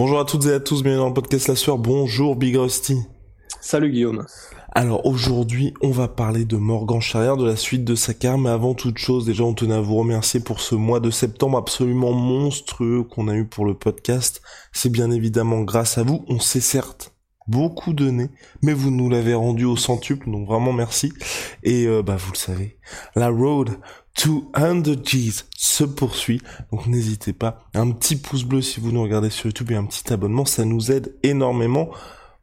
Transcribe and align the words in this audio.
Bonjour 0.00 0.18
à 0.18 0.24
toutes 0.24 0.46
et 0.46 0.54
à 0.54 0.60
tous, 0.60 0.82
bienvenue 0.82 1.02
dans 1.02 1.08
le 1.08 1.12
podcast 1.12 1.46
La 1.48 1.54
Sueur. 1.54 1.76
Bonjour 1.76 2.34
Big 2.34 2.56
Rusty. 2.56 2.96
Salut 3.60 3.90
Guillaume. 3.90 4.24
Alors 4.72 5.04
aujourd'hui, 5.04 5.74
on 5.82 5.90
va 5.90 6.08
parler 6.08 6.46
de 6.46 6.56
Morgan 6.56 7.02
Charrière, 7.02 7.36
de 7.36 7.44
la 7.44 7.54
suite 7.54 7.84
de 7.84 7.94
sa 7.94 8.14
carrière, 8.14 8.38
mais 8.38 8.48
avant 8.48 8.72
toute 8.72 8.96
chose, 8.96 9.26
déjà 9.26 9.44
on 9.44 9.52
tenait 9.52 9.74
à 9.74 9.82
vous 9.82 9.96
remercier 9.96 10.40
pour 10.40 10.60
ce 10.60 10.74
mois 10.74 11.00
de 11.00 11.10
septembre 11.10 11.58
absolument 11.58 12.14
monstrueux 12.14 13.02
qu'on 13.02 13.28
a 13.28 13.34
eu 13.34 13.44
pour 13.44 13.66
le 13.66 13.74
podcast. 13.74 14.40
C'est 14.72 14.90
bien 14.90 15.10
évidemment 15.10 15.60
grâce 15.60 15.98
à 15.98 16.02
vous. 16.02 16.24
On 16.28 16.40
s'est 16.40 16.62
certes 16.62 17.12
beaucoup 17.50 17.92
donné, 17.92 18.30
mais 18.62 18.72
vous 18.72 18.90
nous 18.90 19.10
l'avez 19.10 19.34
rendu 19.34 19.64
au 19.64 19.76
centuple, 19.76 20.30
donc 20.30 20.46
vraiment 20.46 20.72
merci. 20.72 21.12
Et 21.62 21.86
euh, 21.86 22.02
bah 22.02 22.16
vous 22.16 22.32
le 22.32 22.38
savez, 22.38 22.78
la 23.16 23.28
road 23.28 23.70
to 24.20 24.50
100 24.54 25.02
G's 25.02 25.46
se 25.56 25.82
poursuit, 25.82 26.42
donc 26.70 26.86
n'hésitez 26.86 27.32
pas, 27.32 27.64
un 27.72 27.90
petit 27.90 28.16
pouce 28.16 28.44
bleu 28.44 28.60
si 28.60 28.78
vous 28.78 28.92
nous 28.92 29.02
regardez 29.02 29.30
sur 29.30 29.46
YouTube 29.46 29.70
et 29.70 29.76
un 29.76 29.86
petit 29.86 30.12
abonnement, 30.12 30.44
ça 30.44 30.66
nous 30.66 30.92
aide 30.92 31.16
énormément. 31.22 31.88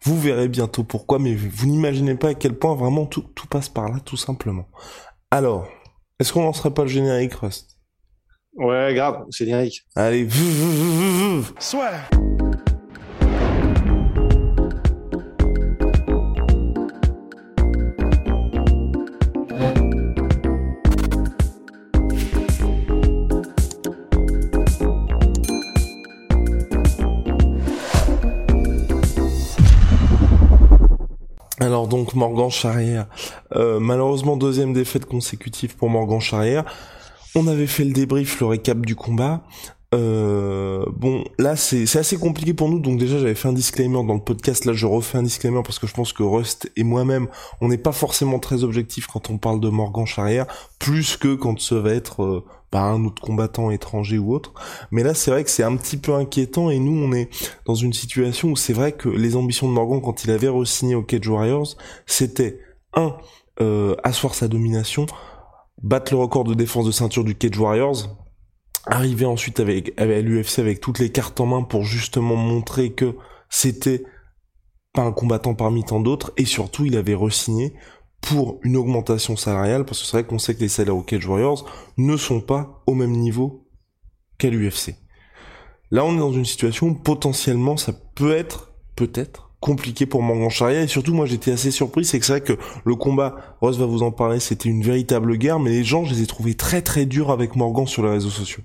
Vous 0.02 0.20
verrez 0.20 0.48
bientôt 0.48 0.84
pourquoi, 0.84 1.20
mais 1.20 1.36
vous 1.36 1.68
n'imaginez 1.68 2.16
pas 2.16 2.30
à 2.30 2.34
quel 2.34 2.58
point 2.58 2.74
vraiment 2.74 3.06
tout, 3.06 3.26
tout 3.36 3.46
passe 3.46 3.70
par 3.70 3.90
là, 3.90 4.00
tout 4.00 4.18
simplement. 4.18 4.68
Alors, 5.30 5.68
est-ce 6.20 6.34
qu'on 6.34 6.42
lancerait 6.42 6.74
pas 6.74 6.82
le 6.82 6.88
générique, 6.88 7.36
Rust? 7.36 7.78
Ouais, 8.56 8.96
grave, 8.96 9.26
générique. 9.30 9.86
Allez, 9.96 10.28
Soit. 11.60 11.92
Donc 31.88 32.14
Morgan 32.14 32.50
Charrière, 32.50 33.08
euh, 33.56 33.80
malheureusement 33.80 34.38
deuxième 34.38 34.74
défaite 34.74 35.06
consécutive 35.06 35.76
pour 35.76 35.90
Morgan 35.90 36.20
Charrière. 36.20 36.66
On 37.36 37.48
avait 37.48 37.68
fait 37.68 37.84
le 37.84 37.94
débrief, 37.94 38.40
le 38.40 38.48
récap 38.48 38.86
du 38.86 38.96
combat. 38.96 39.44
Euh, 39.96 40.84
bon, 40.98 41.24
là 41.40 41.56
c'est 41.56 41.84
assez 41.98 42.18
compliqué 42.18 42.54
pour 42.54 42.68
nous, 42.68 42.80
donc 42.80 43.00
déjà 43.00 43.20
j'avais 43.20 43.36
fait 43.36 43.48
un 43.48 43.54
disclaimer 43.54 44.04
dans 44.06 44.16
le 44.16 44.20
podcast, 44.20 44.66
là 44.66 44.74
je 44.74 44.86
refais 44.86 45.18
un 45.18 45.24
disclaimer 45.24 45.62
parce 45.64 45.80
que 45.80 45.88
je 45.88 45.94
pense 45.94 46.12
que 46.12 46.24
Rust 46.24 46.70
et 46.76 46.84
moi-même, 46.84 47.28
on 47.62 47.70
n'est 47.70 47.78
pas 47.78 47.94
forcément 47.94 48.40
très 48.40 48.66
objectif 48.66 49.08
quand 49.08 49.30
on 49.30 49.38
parle 49.38 49.62
de 49.62 49.70
Morgan 49.70 50.06
Charrière, 50.06 50.46
plus 50.78 51.16
que 51.16 51.36
quand 51.36 51.58
ce 51.60 51.76
va 51.76 51.92
être 51.92 52.22
euh, 52.24 52.44
par 52.72 52.86
un 52.86 53.06
autre 53.06 53.22
combattant 53.22 53.72
étranger 53.72 54.18
ou 54.18 54.34
autre. 54.34 54.54
Mais 54.92 55.04
là 55.04 55.14
c'est 55.14 55.32
vrai 55.32 55.44
que 55.44 55.50
c'est 55.50 55.64
un 55.64 55.76
petit 55.78 55.98
peu 55.98 56.14
inquiétant 56.14 56.70
et 56.70 56.80
nous 56.80 56.98
on 56.98 57.14
est 57.14 57.30
dans 57.66 57.76
une 57.76 57.94
situation 57.94 58.50
où 58.50 58.56
c'est 58.56 58.74
vrai 58.74 58.92
que 58.92 59.10
les 59.10 59.36
ambitions 59.36 59.68
de 59.68 59.74
Morgan 59.74 60.02
quand 60.02 60.24
il 60.24 60.32
avait 60.32 60.50
re-signé 60.50 60.96
au 60.96 61.04
Cage 61.04 61.28
Warriors, 61.28 61.76
c'était 62.06 62.60
un, 62.94 63.16
euh, 63.62 63.96
asseoir 64.04 64.36
sa 64.36 64.48
domination, 64.48 65.06
battre 65.82 66.14
le 66.14 66.20
record 66.20 66.44
de 66.44 66.54
défense 66.54 66.86
de 66.86 66.92
ceinture 66.92 67.24
du 67.24 67.36
Cage 67.36 67.58
Warriors, 67.58 68.18
arriver 68.86 69.26
ensuite 69.26 69.60
avec, 69.60 69.94
avec 69.98 70.24
l'UFC 70.24 70.60
avec 70.60 70.80
toutes 70.80 71.00
les 71.00 71.12
cartes 71.12 71.40
en 71.40 71.46
main 71.46 71.64
pour 71.64 71.84
justement 71.84 72.36
montrer 72.36 72.94
que 72.94 73.16
c'était 73.50 74.04
pas 74.94 75.04
un 75.04 75.12
combattant 75.12 75.54
parmi 75.54 75.84
tant 75.84 76.00
d'autres 76.00 76.32
et 76.38 76.46
surtout 76.46 76.86
il 76.86 76.98
avait 76.98 77.14
re-signé 77.14 77.74
pour 78.22 78.60
une 78.64 78.78
augmentation 78.78 79.36
salariale 79.36 79.86
parce 79.86 80.02
que 80.02 80.06
c'est 80.06 80.18
vrai 80.18 80.26
qu'on 80.26 80.40
sait 80.40 80.56
que 80.56 80.62
les 80.62 80.70
salaires 80.70 80.98
au 80.98 81.04
Cage 81.04 81.26
Warriors 81.26 81.70
ne 81.98 82.18
sont 82.18 82.42
pas 82.42 82.84
au 82.88 82.94
même 82.94 83.12
niveau 83.12 83.68
qu'à 84.38 84.50
l'UFC. 84.50 84.96
Là 85.92 86.04
on 86.04 86.16
est 86.16 86.20
dans 86.20 86.34
une 86.34 86.46
situation 86.46 86.88
où 86.88 86.96
potentiellement 86.96 87.78
ça 87.78 87.94
peut 88.16 88.36
être 88.36 88.74
peut-être 88.96 89.52
compliqué 89.60 90.06
pour 90.06 90.22
Morgan 90.22 90.50
Charrière 90.50 90.84
et 90.84 90.88
surtout 90.88 91.14
moi 91.14 91.26
j'étais 91.26 91.52
assez 91.52 91.72
surpris 91.72 92.06
c'est 92.06 92.20
que 92.20 92.26
c'est 92.26 92.34
vrai 92.34 92.42
que 92.42 92.58
le 92.86 92.96
combat 92.96 93.58
Rose 93.62 93.80
va 93.80 93.86
vous 93.86 94.04
en 94.04 94.12
parler 94.12 94.40
c'était 94.40 94.70
une 94.70 94.84
véritable 94.84 95.38
guerre 95.38 95.60
mais 95.60 95.72
les 95.72 95.84
gens 95.84 96.04
je 96.06 96.14
les 96.14 96.22
ai 96.24 96.28
trouvés 96.28 96.56
très 96.56 96.82
très 96.82 97.06
durs 97.06 97.32
avec 97.32 97.56
Morgan 97.56 97.88
sur 97.88 98.04
les 98.04 98.10
réseaux 98.10 98.30
sociaux. 98.30 98.64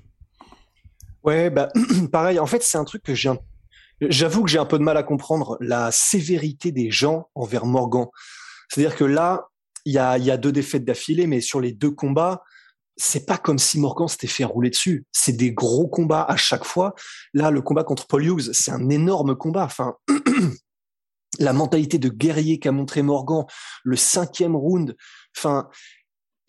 Ouais, 1.25 1.51
bah 1.51 1.69
pareil. 2.12 2.39
En 2.39 2.47
fait, 2.47 2.62
c'est 2.62 2.79
un 2.79 2.85
truc 2.85 3.03
que 3.03 3.15
j'ai. 3.15 3.31
J'avoue 4.01 4.43
que 4.43 4.51
j'ai 4.51 4.59
un 4.59 4.65
peu 4.65 4.79
de 4.79 4.83
mal 4.83 4.97
à 4.97 5.03
comprendre 5.03 5.57
la 5.61 5.91
sévérité 5.93 6.73
des 6.73 6.91
gens 6.91 7.29
envers 7.35 7.67
Morgan. 7.67 8.07
C'est-à-dire 8.72 8.97
que 8.97 9.05
là, 9.05 9.49
il 9.84 9.93
y 9.93 9.99
a, 9.99 10.37
deux 10.38 10.53
défaites 10.53 10.84
d'affilée, 10.84 11.27
mais 11.27 11.41
sur 11.43 11.60
les 11.60 11.72
deux 11.72 11.91
combats, 11.91 12.43
c'est 12.97 13.27
pas 13.27 13.37
comme 13.37 13.59
si 13.59 13.78
Morgan 13.78 14.09
s'était 14.09 14.27
fait 14.28 14.44
rouler 14.44 14.71
dessus. 14.71 15.05
C'est 15.12 15.33
des 15.33 15.53
gros 15.53 15.88
combats 15.88 16.22
à 16.22 16.37
chaque 16.37 16.65
fois. 16.65 16.94
Là, 17.34 17.50
le 17.50 17.61
combat 17.61 17.84
contre 17.84 18.06
Paul 18.06 18.25
Hughes, 18.25 18.53
c'est 18.53 18.71
un 18.71 18.88
énorme 18.88 19.37
combat. 19.37 19.65
Enfin, 19.65 19.97
la 21.38 21.53
mentalité 21.53 21.99
de 21.99 22.09
guerrier 22.09 22.59
qu'a 22.59 22.72
montré 22.72 23.03
Morgan, 23.03 23.44
le 23.84 23.97
cinquième 23.97 24.56
round. 24.56 24.97
Enfin, 25.37 25.69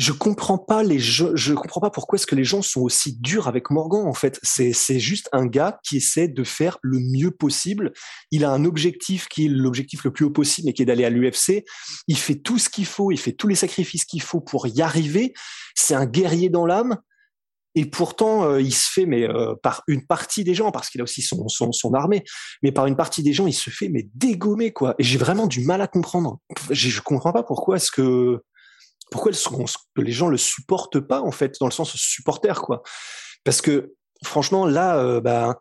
je 0.04 0.12
comprends 0.12 0.58
pas 0.58 0.84
les 0.84 1.00
je, 1.00 1.34
je 1.34 1.54
comprends 1.54 1.80
pas 1.80 1.90
pourquoi 1.90 2.18
est-ce 2.18 2.28
que 2.28 2.36
les 2.36 2.44
gens 2.44 2.62
sont 2.62 2.82
aussi 2.82 3.18
durs 3.22 3.48
avec 3.48 3.72
Morgan 3.72 4.06
en 4.06 4.14
fait. 4.14 4.38
C'est 4.44 4.74
c'est 4.74 5.00
juste 5.00 5.30
un 5.32 5.46
gars 5.46 5.80
qui 5.82 5.96
essaie 5.98 6.28
de 6.28 6.44
faire 6.44 6.78
le 6.82 7.00
mieux 7.00 7.32
possible. 7.32 7.94
Il 8.30 8.44
a 8.44 8.52
un 8.52 8.66
objectif 8.66 9.30
qui 9.30 9.46
est 9.46 9.50
l'objectif 9.50 10.04
le 10.04 10.12
plus 10.12 10.26
haut 10.26 10.30
possible 10.32 10.70
et 10.70 10.74
qui 10.74 10.82
est 10.82 10.86
d'aller 10.86 11.06
à 11.06 11.10
l'UFC 11.10 11.64
il 12.10 12.18
fait 12.18 12.36
tout 12.36 12.60
ce 12.60 12.70
qu'il 12.70 12.86
faut 12.86 13.12
il 13.12 13.18
fait 13.18 13.32
tous 13.32 13.48
les 13.48 13.56
sacrifices 13.56 14.04
qu'il 14.04 14.22
faut 14.22 14.42
pour 14.42 14.68
y 14.68 14.82
arriver. 14.82 15.34
C'est 15.74 15.96
un 15.96 16.06
guerrier 16.06 16.50
dans 16.50 16.66
l'âme. 16.66 16.98
Et 17.76 17.86
pourtant 17.86 18.44
euh, 18.44 18.62
il 18.62 18.74
se 18.74 18.92
fait 18.92 19.06
mais 19.06 19.24
euh, 19.24 19.56
par 19.64 19.84
une 19.88 20.06
partie 20.06 20.44
des 20.44 20.54
gens 20.54 20.72
parce 20.72 20.90
qu'il 20.90 21.00
a 21.00 21.06
aussi 21.06 21.22
son, 21.22 21.48
son 21.48 21.72
son 21.72 21.94
armée. 21.94 22.26
Mais 22.62 22.74
par 22.74 22.88
une 22.88 22.98
partie 22.98 23.24
des 23.24 23.32
gens 23.32 23.48
il 23.48 23.54
se 23.54 23.70
fait 23.70 23.88
mais 23.88 24.10
dégommer 24.16 24.74
quoi. 24.74 24.96
Et 25.00 25.04
j'ai 25.04 25.18
vraiment 25.18 25.48
du 25.48 25.62
mal 25.62 25.82
à 25.82 25.88
comprendre. 25.88 26.40
Je, 26.72 26.90
je 26.90 27.00
comprends 27.00 27.32
pas 27.32 27.44
pourquoi 27.44 27.78
est-ce 27.78 27.90
que 27.90 28.42
pourquoi 29.12 29.32
les 29.98 30.12
gens 30.12 30.28
le 30.28 30.38
supportent 30.38 31.00
pas 31.00 31.22
en 31.22 31.32
fait 31.32 31.58
dans 31.60 31.68
le 31.68 31.72
sens 31.72 31.96
supporter 31.96 32.62
quoi. 32.62 32.84
Parce 33.44 33.62
que 33.62 33.94
franchement 34.24 34.66
là 34.66 34.98
euh, 34.98 35.22
bah, 35.22 35.58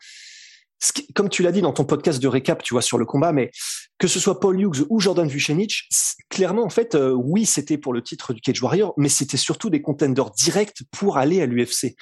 comme 1.14 1.28
tu 1.28 1.42
l'as 1.42 1.52
dit 1.52 1.62
dans 1.62 1.72
ton 1.72 1.84
podcast 1.84 2.20
de 2.20 2.28
récap 2.28 2.62
tu 2.62 2.74
vois 2.74 2.82
sur 2.82 2.98
le 2.98 3.04
combat 3.04 3.32
mais 3.32 3.50
que 3.98 4.08
ce 4.08 4.18
soit 4.18 4.40
Paul 4.40 4.60
Hughes 4.60 4.86
ou 4.90 5.00
Jordan 5.00 5.28
Vucenic 5.28 5.88
clairement 6.28 6.64
en 6.64 6.70
fait 6.70 6.94
euh, 6.94 7.12
oui 7.12 7.46
c'était 7.46 7.78
pour 7.78 7.92
le 7.92 8.02
titre 8.02 8.32
du 8.32 8.40
Cage 8.40 8.62
Warrior 8.62 8.94
mais 8.96 9.08
c'était 9.08 9.36
surtout 9.36 9.70
des 9.70 9.82
contenders 9.82 10.30
directs 10.30 10.82
pour 10.90 11.18
aller 11.18 11.40
à 11.40 11.46
l'UFC 11.46 11.94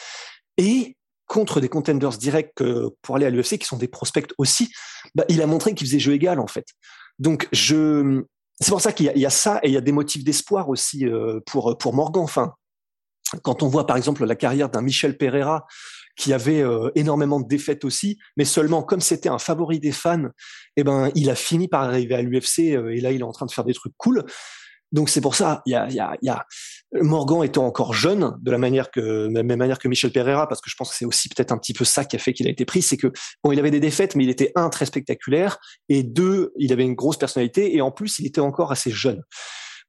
et 0.56 0.97
contre 1.26 1.61
des 1.61 1.69
contenders 1.69 2.11
directs 2.11 2.61
euh, 2.61 2.91
pour 3.03 3.17
aller 3.17 3.26
à 3.26 3.31
l'UFC 3.31 3.59
qui 3.59 3.67
sont 3.67 3.76
des 3.76 3.88
prospects 3.88 4.32
aussi 4.38 4.70
bah, 5.14 5.25
il 5.29 5.43
a 5.43 5.47
montré 5.47 5.75
qu'il 5.75 5.87
faisait 5.87 5.99
jeu 5.99 6.12
égal 6.12 6.41
en 6.41 6.47
fait. 6.47 6.67
Donc 7.19 7.49
je 7.53 8.23
c'est 8.61 8.71
pour 8.71 8.81
ça 8.81 8.93
qu'il 8.93 9.11
y, 9.15 9.27
a- 9.27 9.31
ça 9.31 9.61
et 9.62 9.69
il 9.69 9.75
y 9.75 9.77
a 9.77 9.81
des 9.81 9.93
motifs 9.93 10.25
d'espoir 10.25 10.69
aussi 10.69 11.07
euh, 11.07 11.41
pour 11.47 11.77
pour 11.79 11.95
Morgan. 11.95 12.23
Enfin, 12.23 12.53
quand 13.43 13.62
on 13.62 13.69
voit 13.69 13.87
par 13.87 13.97
exemple 13.97 14.25
la 14.25 14.37
carrière 14.37 14.69
d'un 14.71 14.83
Michel 14.83 15.17
Pereira 15.17 15.67
qui 16.17 16.33
avait 16.33 16.61
euh, 16.61 16.91
énormément 16.97 17.41
de 17.41 17.47
défaites 17.49 17.85
aussi, 17.85 18.19
mais 18.37 18.45
seulement 18.45 18.83
comme 18.83 19.01
c'était 19.01 19.29
un 19.29 19.39
favori 19.39 19.79
des 19.81 19.93
fans, 19.93 20.27
eh 20.77 20.85
ben 20.85 21.11
il 21.15 21.31
a 21.31 21.35
fini 21.35 21.69
par 21.69 21.83
arriver 21.85 22.15
à 22.15 22.23
l'UFC 22.23 22.75
euh, 22.75 22.91
et 22.95 23.01
là 23.01 23.12
il 23.12 23.21
est 23.21 23.25
en 23.25 23.33
train 23.33 23.47
de 23.47 23.53
faire 23.53 23.65
des 23.65 23.75
trucs 23.75 23.95
cool. 23.97 24.25
Donc 24.92 25.08
c'est 25.08 25.20
pour 25.20 25.34
ça, 25.34 25.62
il 25.66 25.72
y 25.72 25.76
a, 25.76 25.88
y 25.88 26.00
a, 26.00 26.16
y 26.22 26.28
a 26.28 26.44
Morgan 27.00 27.44
étant 27.44 27.66
encore 27.66 27.94
jeune, 27.94 28.37
de 28.42 28.50
la 28.50 28.58
manière 28.58 28.90
que, 28.90 29.28
même 29.28 29.56
manière 29.56 29.78
que 29.78 29.87
Michel 29.87 30.12
Pereira, 30.12 30.48
parce 30.48 30.60
que 30.60 30.69
je 30.69 30.75
pense 30.76 30.90
que 30.90 30.96
c'est 30.96 31.04
aussi 31.04 31.28
peut-être 31.28 31.52
un 31.52 31.58
petit 31.58 31.72
peu 31.72 31.84
ça 31.84 32.04
qui 32.04 32.16
a 32.16 32.19
fait 32.19 32.32
qu'il 32.32 32.48
a 32.48 32.50
été 32.50 32.64
pris, 32.64 32.82
c'est 32.82 32.96
que 32.96 33.12
bon, 33.44 33.52
il 33.52 33.58
avait 33.58 33.70
des 33.70 33.81
défaites, 33.81 34.16
mais 34.16 34.25
il 34.25 34.31
était 34.31 34.52
un 34.56 34.69
très 34.69 34.87
spectaculaire, 34.87 35.58
et 35.88 36.02
deux, 36.02 36.52
il 36.58 36.72
avait 36.72 36.84
une 36.84 36.94
grosse 36.94 37.16
personnalité, 37.16 37.76
et 37.76 37.81
en 37.81 37.92
plus, 37.92 38.19
il 38.19 38.26
était 38.26 38.40
encore 38.40 38.72
assez 38.72 38.90
jeune. 38.90 39.22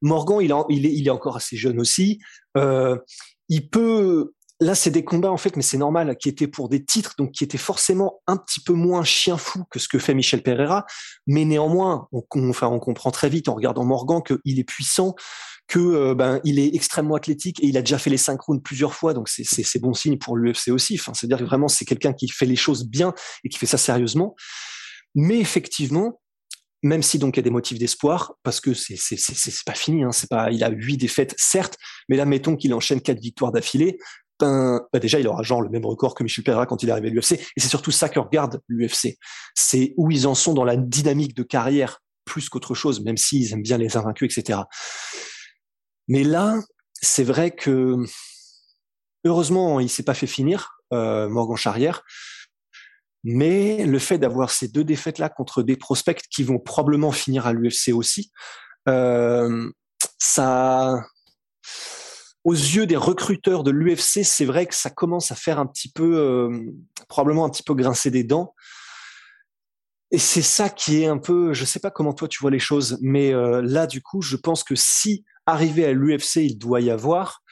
Morgan, 0.00 0.38
il, 0.40 0.54
il, 0.76 0.86
est, 0.86 0.92
il 0.92 1.06
est 1.06 1.10
encore 1.10 1.36
assez 1.36 1.56
jeune 1.56 1.80
aussi. 1.80 2.18
Euh, 2.56 2.96
il 3.48 3.68
peut, 3.68 4.32
là, 4.62 4.74
c'est 4.74 4.90
des 4.90 5.04
combats 5.04 5.30
en 5.30 5.36
fait, 5.36 5.56
mais 5.56 5.62
c'est 5.62 5.76
normal, 5.76 6.16
qui 6.16 6.28
étaient 6.28 6.46
pour 6.46 6.68
des 6.68 6.84
titres, 6.84 7.14
donc 7.18 7.32
qui 7.32 7.44
étaient 7.44 7.58
forcément 7.58 8.20
un 8.26 8.36
petit 8.36 8.60
peu 8.60 8.72
moins 8.72 9.04
chien 9.04 9.36
fou 9.36 9.64
que 9.70 9.78
ce 9.78 9.88
que 9.88 9.98
fait 9.98 10.14
Michel 10.14 10.42
Pereira, 10.42 10.86
mais 11.26 11.44
néanmoins, 11.44 12.08
on, 12.12 12.22
enfin, 12.48 12.68
on 12.68 12.78
comprend 12.78 13.10
très 13.10 13.28
vite 13.28 13.48
en 13.48 13.54
regardant 13.54 13.84
Morgan 13.84 14.22
qu'il 14.22 14.58
est 14.58 14.64
puissant, 14.64 15.14
que 15.68 15.78
euh, 15.78 16.14
ben 16.14 16.40
il 16.44 16.58
est 16.58 16.74
extrêmement 16.74 17.14
athlétique 17.14 17.62
et 17.62 17.66
il 17.66 17.76
a 17.76 17.82
déjà 17.82 17.98
fait 17.98 18.10
les 18.10 18.16
cinq 18.16 18.40
rounds 18.42 18.62
plusieurs 18.62 18.94
fois, 18.94 19.14
donc 19.14 19.28
c'est 19.28 19.78
bon 19.78 19.94
signe 19.94 20.18
pour 20.18 20.36
l'UFC 20.36 20.68
aussi. 20.68 20.98
C'est-à-dire 20.98 21.38
que 21.38 21.44
vraiment 21.44 21.68
c'est 21.68 21.84
quelqu'un 21.84 22.12
qui 22.12 22.28
fait 22.28 22.46
les 22.46 22.56
choses 22.56 22.86
bien 22.86 23.14
et 23.44 23.48
qui 23.48 23.58
fait 23.58 23.66
ça 23.66 23.78
sérieusement. 23.78 24.34
Mais 25.14 25.38
effectivement, 25.38 26.20
même 26.82 27.02
si 27.02 27.18
donc 27.18 27.36
il 27.36 27.38
y 27.38 27.40
a 27.40 27.44
des 27.44 27.50
motifs 27.50 27.78
d'espoir, 27.78 28.34
parce 28.42 28.60
que 28.60 28.74
c'est 28.74 28.96
c'est 28.96 29.16
c'est 29.16 29.64
pas 29.64 29.74
fini, 29.74 30.02
hein, 30.02 30.10
c'est 30.12 30.28
pas, 30.28 30.50
il 30.50 30.64
a 30.64 30.70
huit 30.70 30.96
défaites 30.96 31.34
certes, 31.38 31.76
mais 32.08 32.16
là 32.16 32.24
mettons 32.24 32.56
qu'il 32.56 32.74
enchaîne 32.74 33.00
quatre 33.00 33.20
victoires 33.20 33.52
d'affilée, 33.52 33.98
ben, 34.40 34.80
déjà 34.94 35.20
il 35.20 35.28
aura 35.28 35.42
genre 35.42 35.62
le 35.62 35.68
même 35.68 35.86
record 35.86 36.14
que 36.14 36.22
Michel 36.22 36.44
Pereira 36.44 36.66
quand 36.66 36.82
il 36.82 36.88
est 36.88 36.92
arrivé 36.92 37.08
à 37.08 37.10
l'UFC, 37.12 37.32
et 37.32 37.60
c'est 37.60 37.68
surtout 37.68 37.90
ça 37.90 38.08
que 38.08 38.18
regarde 38.18 38.60
l'UFC, 38.68 39.16
c'est 39.54 39.94
où 39.96 40.10
ils 40.10 40.26
en 40.26 40.34
sont 40.34 40.54
dans 40.54 40.64
la 40.64 40.76
dynamique 40.76 41.36
de 41.36 41.42
carrière 41.42 42.00
plus 42.24 42.48
qu'autre 42.48 42.74
chose, 42.74 43.02
même 43.02 43.16
s'ils 43.16 43.52
aiment 43.52 43.62
bien 43.62 43.78
les 43.78 43.96
invaincus, 43.96 44.36
etc. 44.36 44.60
Mais 46.08 46.24
là, 46.24 46.56
c'est 46.94 47.24
vrai 47.24 47.50
que 47.50 47.96
heureusement 49.24 49.80
il 49.80 49.88
s'est 49.88 50.02
pas 50.02 50.14
fait 50.14 50.26
finir 50.26 50.72
euh, 50.92 51.28
Morgan 51.28 51.56
Charrière, 51.56 52.02
mais 53.24 53.84
le 53.84 53.98
fait 53.98 54.18
d'avoir 54.18 54.50
ces 54.50 54.68
deux 54.68 54.84
défaites 54.84 55.18
là 55.18 55.28
contre 55.28 55.62
des 55.62 55.76
prospects 55.76 56.20
qui 56.30 56.42
vont 56.42 56.58
probablement 56.58 57.12
finir 57.12 57.46
à 57.46 57.52
l'UFC 57.52 57.92
aussi, 57.92 58.32
euh, 58.88 59.70
ça, 60.18 61.04
aux 62.44 62.52
yeux 62.52 62.86
des 62.86 62.96
recruteurs 62.96 63.62
de 63.62 63.70
l'UFC, 63.70 64.24
c'est 64.24 64.44
vrai 64.44 64.66
que 64.66 64.74
ça 64.74 64.90
commence 64.90 65.30
à 65.30 65.34
faire 65.34 65.58
un 65.58 65.66
petit 65.66 65.90
peu, 65.90 66.16
euh, 66.16 66.72
probablement 67.08 67.44
un 67.44 67.50
petit 67.50 67.62
peu 67.62 67.74
grincer 67.74 68.10
des 68.10 68.24
dents. 68.24 68.54
Et 70.10 70.18
c'est 70.18 70.42
ça 70.42 70.68
qui 70.68 71.02
est 71.02 71.06
un 71.06 71.18
peu, 71.18 71.54
je 71.54 71.64
sais 71.64 71.80
pas 71.80 71.90
comment 71.90 72.12
toi 72.12 72.28
tu 72.28 72.40
vois 72.40 72.50
les 72.50 72.58
choses, 72.58 72.98
mais 73.00 73.32
euh, 73.32 73.62
là 73.62 73.86
du 73.86 74.02
coup, 74.02 74.20
je 74.20 74.36
pense 74.36 74.64
que 74.64 74.74
si 74.74 75.24
arrivé 75.46 75.86
à 75.86 75.92
l'UFC 75.92 76.36
il 76.36 76.58
doit 76.58 76.80
y 76.80 76.90
avoir, 76.90 77.42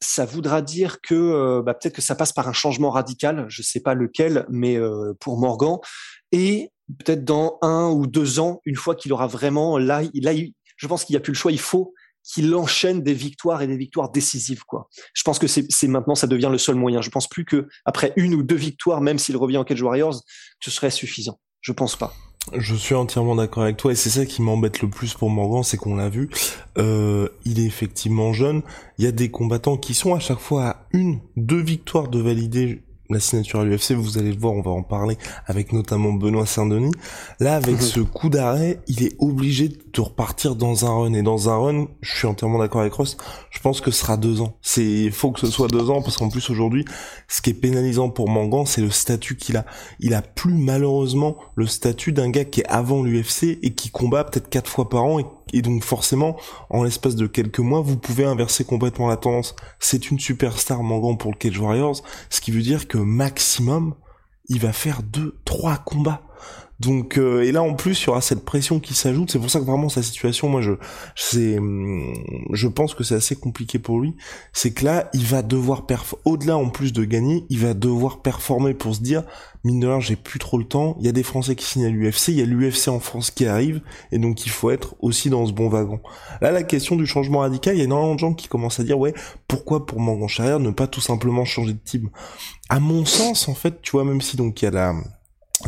ça 0.00 0.24
voudra 0.24 0.62
dire 0.62 1.00
que 1.02 1.14
euh, 1.14 1.62
bah, 1.62 1.74
peut-être 1.74 1.96
que 1.96 2.02
ça 2.02 2.14
passe 2.14 2.32
par 2.32 2.48
un 2.48 2.52
changement 2.52 2.90
radical, 2.90 3.44
je 3.48 3.62
sais 3.62 3.80
pas 3.80 3.94
lequel, 3.94 4.46
mais 4.48 4.78
pour 5.20 5.38
Morgan, 5.38 5.78
et 6.30 6.70
peut-être 6.98 7.24
dans 7.24 7.58
un 7.60 7.90
ou 7.90 8.06
deux 8.06 8.38
ans, 8.38 8.62
une 8.64 8.76
fois 8.76 8.94
qu'il 8.94 9.12
aura 9.12 9.26
vraiment 9.26 9.76
là, 9.76 10.02
là, 10.14 10.32
je 10.76 10.86
pense 10.86 11.04
qu'il 11.04 11.14
n'y 11.14 11.18
a 11.18 11.20
plus 11.20 11.32
le 11.32 11.38
choix, 11.38 11.52
il 11.52 11.60
faut 11.60 11.92
qu'il 12.22 12.54
enchaîne 12.54 13.02
des 13.02 13.14
victoires 13.14 13.62
et 13.62 13.66
des 13.66 13.76
victoires 13.76 14.10
décisives, 14.10 14.64
quoi. 14.64 14.88
Je 15.14 15.22
pense 15.22 15.38
que 15.38 15.46
c'est 15.46 15.88
maintenant, 15.88 16.14
ça 16.14 16.26
devient 16.26 16.48
le 16.50 16.58
seul 16.58 16.74
moyen. 16.74 17.00
Je 17.00 17.10
pense 17.10 17.28
plus 17.28 17.44
que 17.44 17.68
après 17.84 18.12
une 18.16 18.34
ou 18.34 18.42
deux 18.42 18.56
victoires, 18.56 19.00
même 19.00 19.18
s'il 19.18 19.36
revient 19.36 19.56
en 19.56 19.64
Cage 19.64 19.82
Warriors, 19.82 20.22
ce 20.60 20.70
serait 20.70 20.90
suffisant. 20.90 21.38
Je 21.60 21.72
pense 21.72 21.96
pas. 21.96 22.12
Je 22.56 22.74
suis 22.74 22.94
entièrement 22.94 23.34
d'accord 23.34 23.64
avec 23.64 23.76
toi 23.76 23.92
et 23.92 23.94
c'est 23.94 24.10
ça 24.10 24.24
qui 24.24 24.40
m'embête 24.40 24.80
le 24.80 24.88
plus 24.88 25.14
pour 25.14 25.28
Morgan, 25.28 25.62
c'est 25.62 25.76
qu'on 25.76 25.96
l'a 25.96 26.08
vu, 26.08 26.30
euh, 26.78 27.28
il 27.44 27.60
est 27.60 27.66
effectivement 27.66 28.32
jeune. 28.32 28.62
Il 28.96 29.04
y 29.04 29.08
a 29.08 29.12
des 29.12 29.30
combattants 29.30 29.76
qui 29.76 29.92
sont 29.92 30.14
à 30.14 30.18
chaque 30.18 30.38
fois 30.38 30.66
à 30.66 30.86
une, 30.92 31.20
deux 31.36 31.60
victoires 31.60 32.08
de 32.08 32.20
valider 32.20 32.82
la 33.10 33.20
signature 33.20 33.60
à 33.60 33.64
l'UFC, 33.64 33.92
vous 33.92 34.18
allez 34.18 34.32
le 34.32 34.38
voir, 34.38 34.52
on 34.52 34.60
va 34.60 34.70
en 34.70 34.82
parler 34.82 35.16
avec 35.46 35.72
notamment 35.72 36.12
Benoît 36.12 36.46
Saint-Denis. 36.46 36.92
Là, 37.40 37.56
avec 37.56 37.76
mhm. 37.76 37.80
ce 37.80 38.00
coup 38.00 38.28
d'arrêt, 38.28 38.80
il 38.86 39.02
est 39.02 39.16
obligé 39.18 39.68
de 39.68 40.00
repartir 40.00 40.56
dans 40.56 40.84
un 40.84 40.94
run. 40.94 41.14
Et 41.14 41.22
dans 41.22 41.48
un 41.48 41.56
run, 41.56 41.86
je 42.02 42.16
suis 42.16 42.26
entièrement 42.26 42.58
d'accord 42.58 42.82
avec 42.82 42.92
Ross, 42.92 43.16
je 43.50 43.60
pense 43.60 43.80
que 43.80 43.90
ce 43.90 44.00
sera 44.00 44.16
deux 44.16 44.40
ans. 44.40 44.56
C'est, 44.62 45.10
faut 45.10 45.32
que 45.32 45.40
ce 45.40 45.46
soit 45.46 45.68
deux 45.68 45.90
ans 45.90 46.02
parce 46.02 46.16
qu'en 46.16 46.28
plus 46.28 46.50
aujourd'hui, 46.50 46.84
ce 47.28 47.40
qui 47.40 47.50
est 47.50 47.54
pénalisant 47.54 48.10
pour 48.10 48.28
Mangan, 48.28 48.66
c'est 48.66 48.82
le 48.82 48.90
statut 48.90 49.36
qu'il 49.36 49.56
a. 49.56 49.64
Il 50.00 50.14
a 50.14 50.22
plus 50.22 50.54
malheureusement 50.54 51.36
le 51.54 51.66
statut 51.66 52.12
d'un 52.12 52.30
gars 52.30 52.44
qui 52.44 52.60
est 52.60 52.68
avant 52.68 53.02
l'UFC 53.02 53.58
et 53.62 53.74
qui 53.74 53.90
combat 53.90 54.24
peut-être 54.24 54.48
quatre 54.48 54.70
fois 54.70 54.88
par 54.88 55.04
an 55.04 55.18
et 55.18 55.24
et 55.52 55.62
donc 55.62 55.84
forcément, 55.84 56.36
en 56.70 56.82
l'espace 56.82 57.16
de 57.16 57.26
quelques 57.26 57.58
mois, 57.58 57.80
vous 57.80 57.96
pouvez 57.96 58.24
inverser 58.24 58.64
complètement 58.64 59.08
la 59.08 59.16
tendance. 59.16 59.54
C'est 59.78 60.10
une 60.10 60.18
superstar 60.18 60.82
Mangan 60.82 61.16
pour 61.16 61.32
le 61.32 61.36
Cage 61.36 61.58
Warriors, 61.58 62.02
ce 62.30 62.40
qui 62.40 62.50
veut 62.50 62.62
dire 62.62 62.88
que 62.88 62.98
maximum, 62.98 63.94
il 64.48 64.60
va 64.60 64.72
faire 64.72 65.02
deux, 65.02 65.38
trois 65.44 65.76
combats. 65.76 66.22
Donc 66.80 67.18
euh, 67.18 67.42
et 67.42 67.50
là 67.50 67.62
en 67.62 67.74
plus 67.74 68.00
il 68.00 68.06
y 68.06 68.08
aura 68.08 68.20
cette 68.20 68.44
pression 68.44 68.78
qui 68.78 68.94
s'ajoute. 68.94 69.32
C'est 69.32 69.38
pour 69.38 69.50
ça 69.50 69.58
que 69.58 69.64
vraiment 69.64 69.88
sa 69.88 70.02
situation, 70.02 70.48
moi 70.48 70.60
je 70.60 70.72
c'est 71.16 71.58
je 72.52 72.68
pense 72.68 72.94
que 72.94 73.02
c'est 73.02 73.16
assez 73.16 73.34
compliqué 73.34 73.78
pour 73.80 74.00
lui. 74.00 74.14
C'est 74.52 74.72
que 74.72 74.84
là 74.84 75.10
il 75.12 75.24
va 75.24 75.42
devoir 75.42 75.86
au-delà 76.24 76.56
en 76.56 76.68
plus 76.68 76.92
de 76.92 77.04
gagner, 77.04 77.44
il 77.48 77.58
va 77.58 77.74
devoir 77.74 78.22
performer 78.22 78.74
pour 78.74 78.94
se 78.94 79.00
dire 79.00 79.24
mine 79.64 79.80
de 79.80 79.88
rien 79.88 79.98
j'ai 79.98 80.14
plus 80.14 80.38
trop 80.38 80.56
le 80.56 80.64
temps. 80.64 80.96
Il 81.00 81.06
y 81.06 81.08
a 81.08 81.12
des 81.12 81.24
Français 81.24 81.56
qui 81.56 81.64
signent 81.64 81.86
à 81.86 81.90
l'UFC, 81.90 82.28
il 82.28 82.34
y 82.34 82.42
a 82.42 82.44
l'UFC 82.44 82.88
en 82.88 83.00
France 83.00 83.32
qui 83.32 83.46
arrive 83.46 83.80
et 84.12 84.18
donc 84.18 84.46
il 84.46 84.50
faut 84.50 84.70
être 84.70 84.94
aussi 85.00 85.30
dans 85.30 85.46
ce 85.46 85.52
bon 85.52 85.68
wagon. 85.68 86.00
Là 86.40 86.52
la 86.52 86.62
question 86.62 86.94
du 86.94 87.06
changement 87.06 87.40
radical, 87.40 87.74
il 87.74 87.78
y 87.78 87.82
a 87.82 87.84
énormément 87.84 88.14
de 88.14 88.20
gens 88.20 88.34
qui 88.34 88.46
commencent 88.46 88.78
à 88.78 88.84
dire 88.84 89.00
ouais 89.00 89.14
pourquoi 89.48 89.84
pour 89.84 89.98
Morgan 89.98 90.28
Charrière 90.28 90.60
ne 90.60 90.70
pas 90.70 90.86
tout 90.86 91.00
simplement 91.00 91.44
changer 91.44 91.72
de 91.72 91.80
team? 91.84 92.10
À 92.68 92.78
mon 92.78 93.04
sens 93.04 93.48
en 93.48 93.54
fait 93.54 93.82
tu 93.82 93.90
vois 93.92 94.04
même 94.04 94.20
si 94.20 94.36
donc 94.36 94.62
il 94.62 94.66
y 94.66 94.68
a 94.68 94.70
la 94.70 94.94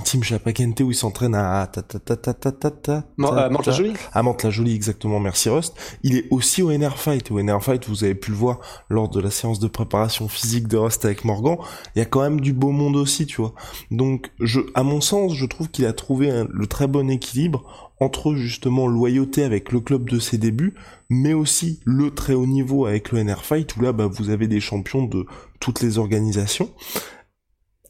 Team 0.04 0.22
Chapakente 0.22 0.80
où 0.80 0.90
il 0.90 0.94
s'entraîne 0.94 1.34
à 1.34 1.66
ta 1.66 1.82
ta 1.82 1.98
ta 1.98 2.16
ta 2.16 2.32
ta 2.32 2.52
ta 2.52 2.70
ta 2.70 3.04
Mantes-la-Jolie 3.16 3.94
à 4.12 4.22
Mantes-la-Jolie 4.22 4.74
exactement 4.74 5.18
merci 5.18 5.48
Rust. 5.48 5.74
Il 6.04 6.16
est 6.16 6.26
aussi 6.30 6.62
au 6.62 6.70
NR 6.70 6.96
Fight. 6.96 7.30
Au 7.30 7.42
NR 7.42 7.62
Fight 7.62 7.88
vous 7.88 8.04
avez 8.04 8.14
pu 8.14 8.30
le 8.30 8.36
voir 8.36 8.60
lors 8.88 9.08
de 9.08 9.20
la 9.20 9.30
séance 9.30 9.58
de 9.58 9.66
préparation 9.66 10.28
physique 10.28 10.68
de 10.68 10.76
Rust 10.76 11.04
avec 11.04 11.24
Morgan. 11.24 11.56
Il 11.96 11.98
y 11.98 12.02
a 12.02 12.04
quand 12.04 12.22
même 12.22 12.40
du 12.40 12.52
beau 12.52 12.70
monde 12.70 12.96
aussi 12.96 13.26
tu 13.26 13.40
vois. 13.40 13.54
Donc 13.90 14.30
je 14.38 14.60
à 14.74 14.84
mon 14.84 15.00
sens 15.00 15.34
je 15.34 15.46
trouve 15.46 15.68
qu'il 15.68 15.86
a 15.86 15.92
trouvé 15.92 16.44
le 16.48 16.66
très 16.66 16.86
bon 16.86 17.10
équilibre 17.10 17.90
entre 17.98 18.34
justement 18.34 18.86
loyauté 18.86 19.42
avec 19.42 19.72
le 19.72 19.80
club 19.80 20.08
de 20.08 20.18
ses 20.18 20.38
débuts 20.38 20.74
mais 21.10 21.34
aussi 21.34 21.80
le 21.84 22.12
très 22.12 22.34
haut 22.34 22.46
niveau 22.46 22.86
avec 22.86 23.10
le 23.10 23.22
NR 23.22 23.44
Fight 23.44 23.76
où 23.76 23.82
là 23.82 23.92
bah 23.92 24.06
vous 24.06 24.30
avez 24.30 24.46
des 24.46 24.60
champions 24.60 25.02
de 25.02 25.26
toutes 25.58 25.82
les 25.82 25.98
organisations 25.98 26.70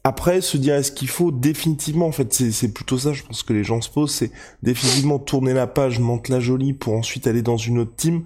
après, 0.03 0.41
se 0.41 0.57
dire 0.57 0.75
est-ce 0.75 0.91
qu'il 0.91 1.09
faut 1.09 1.31
définitivement, 1.31 2.07
en 2.07 2.11
fait, 2.11 2.33
c'est 2.33 2.73
plutôt 2.73 2.97
ça, 2.97 3.13
je 3.13 3.23
pense 3.23 3.43
que 3.43 3.53
les 3.53 3.63
gens 3.63 3.81
se 3.81 3.89
posent, 3.89 4.11
c'est 4.11 4.31
définitivement 4.63 5.19
tourner 5.19 5.53
la 5.53 5.67
page, 5.67 5.99
monte 5.99 6.27
la 6.27 6.39
jolie 6.39 6.73
pour 6.73 6.93
ensuite 6.93 7.27
aller 7.27 7.43
dans 7.43 7.57
une 7.57 7.77
autre 7.79 7.95
team. 7.95 8.23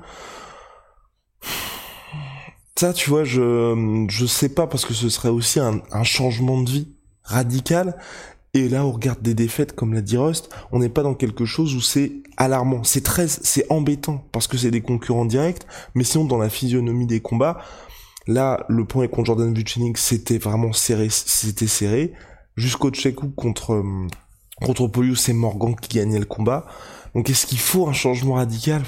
Ça, 2.78 2.94
tu 2.94 3.10
vois, 3.10 3.24
je 3.24 4.06
je 4.10 4.26
sais 4.26 4.50
pas 4.50 4.68
parce 4.68 4.86
que 4.86 4.94
ce 4.94 5.10
serait 5.10 5.30
aussi 5.30 5.60
un, 5.60 5.82
un 5.92 6.04
changement 6.04 6.62
de 6.62 6.70
vie 6.70 6.88
radical. 7.24 7.98
Et 8.54 8.70
là, 8.70 8.86
on 8.86 8.92
regarde 8.94 9.22
des 9.22 9.34
défaites, 9.34 9.76
comme 9.76 9.94
l'a 9.94 10.02
dit 10.02 10.16
Rust, 10.16 10.50
on 10.72 10.80
n'est 10.80 10.88
pas 10.88 11.04
dans 11.04 11.14
quelque 11.14 11.44
chose 11.44 11.76
où 11.76 11.82
c'est 11.82 12.14
alarmant. 12.38 12.86
C'est 12.86 13.04
très, 13.04 13.28
c'est 13.28 13.66
embêtant 13.70 14.26
parce 14.32 14.48
que 14.48 14.58
c'est 14.58 14.72
des 14.72 14.80
concurrents 14.80 15.26
directs, 15.26 15.64
mais 15.94 16.06
sinon 16.06 16.24
dans 16.24 16.38
la 16.38 16.50
physionomie 16.50 17.06
des 17.06 17.20
combats, 17.20 17.60
Là, 18.28 18.66
le 18.70 18.86
point 18.86 19.08
contre 19.08 19.28
Jordan 19.28 19.54
Vucinic, 19.54 19.98
c'était 19.98 20.38
vraiment 20.38 20.74
serré, 20.74 21.10
c'était 21.10 21.68
serré. 21.68 22.14
Jusqu'au 22.56 22.90
Tchekou 22.90 23.30
contre, 23.30 23.74
euh, 23.74 24.08
contre 24.62 24.88
Polius, 24.88 25.22
c'est 25.22 25.34
Morgan 25.34 25.76
qui 25.76 25.98
gagnait 25.98 26.20
le 26.20 26.26
combat. 26.26 26.66
Donc 27.14 27.30
est-ce 27.30 27.46
qu'il 27.46 27.60
faut 27.60 27.88
un 27.88 27.94
changement 27.94 28.36
radical? 28.36 28.84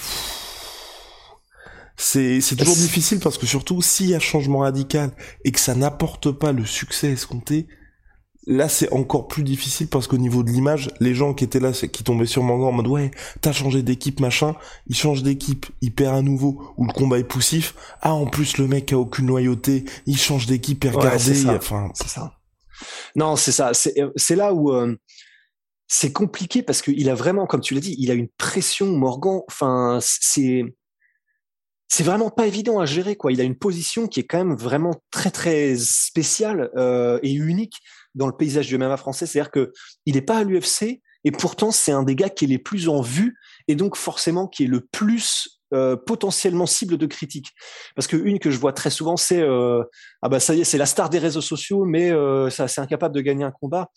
C'est 2.00 2.42
c'est 2.42 2.56
toujours 2.56 2.76
difficile 2.76 3.20
parce 3.20 3.40
que 3.40 3.48
surtout 3.48 3.82
s'il 3.82 4.10
y 4.10 4.16
a 4.16 4.20
changement 4.20 4.60
radical 4.60 5.12
et 5.44 5.52
que 5.52 5.60
ça 5.60 5.74
n'apporte 5.74 6.32
pas 6.32 6.52
le 6.52 6.64
succès 6.64 7.12
escompté, 7.12 7.68
Là, 8.50 8.70
c'est 8.70 8.90
encore 8.94 9.28
plus 9.28 9.44
difficile 9.44 9.90
parce 9.90 10.08
qu'au 10.08 10.18
niveau 10.18 10.42
de 10.42 10.50
l'image, 10.50 10.90
les 11.02 11.14
gens 11.14 11.34
qui 11.34 11.44
étaient 11.44 11.60
là, 11.60 11.74
qui 11.74 12.04
tombaient 12.06 12.26
sur 12.26 12.44
Mangan 12.44 12.70
en 12.70 12.72
mode 12.72 12.88
ouais, 12.88 13.12
t'as 13.42 13.52
changé 13.52 13.84
d'équipe, 13.84 14.22
machin, 14.22 14.56
il 14.88 14.96
change 14.96 15.22
d'équipe, 15.22 15.66
il 15.82 15.94
perd 15.94 16.16
à 16.16 16.22
nouveau, 16.22 16.74
ou 16.78 16.86
le 16.86 16.94
combat 16.94 17.20
est 17.20 17.26
poussif. 17.26 17.76
Ah, 18.02 18.14
en 18.14 18.26
plus, 18.26 18.58
le 18.58 18.68
mec 18.68 18.94
a 18.94 18.98
aucune 18.98 19.28
loyauté, 19.28 19.84
il 20.06 20.18
change 20.18 20.46
d'équipe 20.46 20.86
et 20.86 20.90
regardez, 20.90 21.46
enfin. 21.48 21.92
C'est 21.94 22.08
ça. 22.08 22.38
Non, 23.18 23.36
c'est 23.36 23.52
ça. 23.52 23.72
C'est 23.74 24.36
là 24.36 24.54
où 24.54 24.72
euh, 24.72 24.96
c'est 25.88 26.14
compliqué 26.14 26.64
parce 26.64 26.82
qu'il 26.82 27.10
a 27.10 27.16
vraiment, 27.16 27.48
comme 27.48 27.62
tu 27.62 27.74
l'as 27.74 27.82
dit, 27.82 27.98
il 28.00 28.12
a 28.12 28.14
une 28.14 28.30
pression, 28.38 28.88
Morgan. 28.88 29.42
Enfin, 29.50 30.00
c'est 30.02 30.64
c'est 31.90 32.04
vraiment 32.04 32.30
pas 32.30 32.48
évident 32.48 32.80
à 32.80 32.86
gérer 32.86 33.16
quoi. 33.16 33.32
Il 33.32 33.40
a 33.40 33.46
une 33.46 33.58
position 33.58 34.08
qui 34.08 34.20
est 34.20 34.26
quand 34.26 34.38
même 34.38 34.56
vraiment 34.56 34.96
très 35.10 35.32
très 35.32 35.76
spéciale 35.78 36.70
euh, 36.76 37.20
et 37.24 37.32
unique 37.32 37.82
dans 38.18 38.28
le 38.28 38.36
paysage 38.36 38.68
du 38.68 38.78
MMA 38.78 38.98
français. 38.98 39.26
C'est-à-dire 39.26 39.52
que 39.52 39.72
il 40.06 40.16
n'est 40.16 40.22
pas 40.22 40.40
à 40.40 40.44
l'UFC 40.44 41.02
et 41.24 41.32
pourtant 41.32 41.72
c'est 41.72 41.92
un 41.92 42.04
des 42.04 42.16
gars 42.16 42.30
qui 42.30 42.46
est 42.46 42.48
les 42.48 42.58
plus 42.58 42.90
en 42.90 43.02
vue 43.02 43.38
et 43.68 43.76
donc 43.76 43.96
forcément 43.96 44.48
qui 44.48 44.66
est 44.66 44.68
le 44.68 44.82
plus 44.82 45.62
euh, 45.74 45.96
potentiellement 45.98 46.66
cible 46.66 46.98
de 46.98 47.06
critiques. 47.06 47.54
Parce 47.96 48.08
que 48.08 48.16
une 48.16 48.40
que 48.40 48.52
je 48.52 48.58
vois 48.58 48.74
très 48.74 48.90
souvent, 48.90 49.18
c'est 49.18 49.42
euh, 49.42 49.84
ah 50.22 50.30
bah 50.30 50.40
ça 50.40 50.56
y 50.56 50.62
est, 50.62 50.64
c'est 50.64 50.78
la 50.78 50.86
star 50.86 51.10
des 51.10 51.20
réseaux 51.20 51.42
sociaux, 51.42 51.84
mais 51.86 52.10
euh, 52.10 52.50
ça 52.50 52.68
c'est 52.68 52.82
incapable 52.82 53.14
de 53.14 53.22
gagner 53.22 53.44
un 53.44 53.52
combat. 53.52 53.92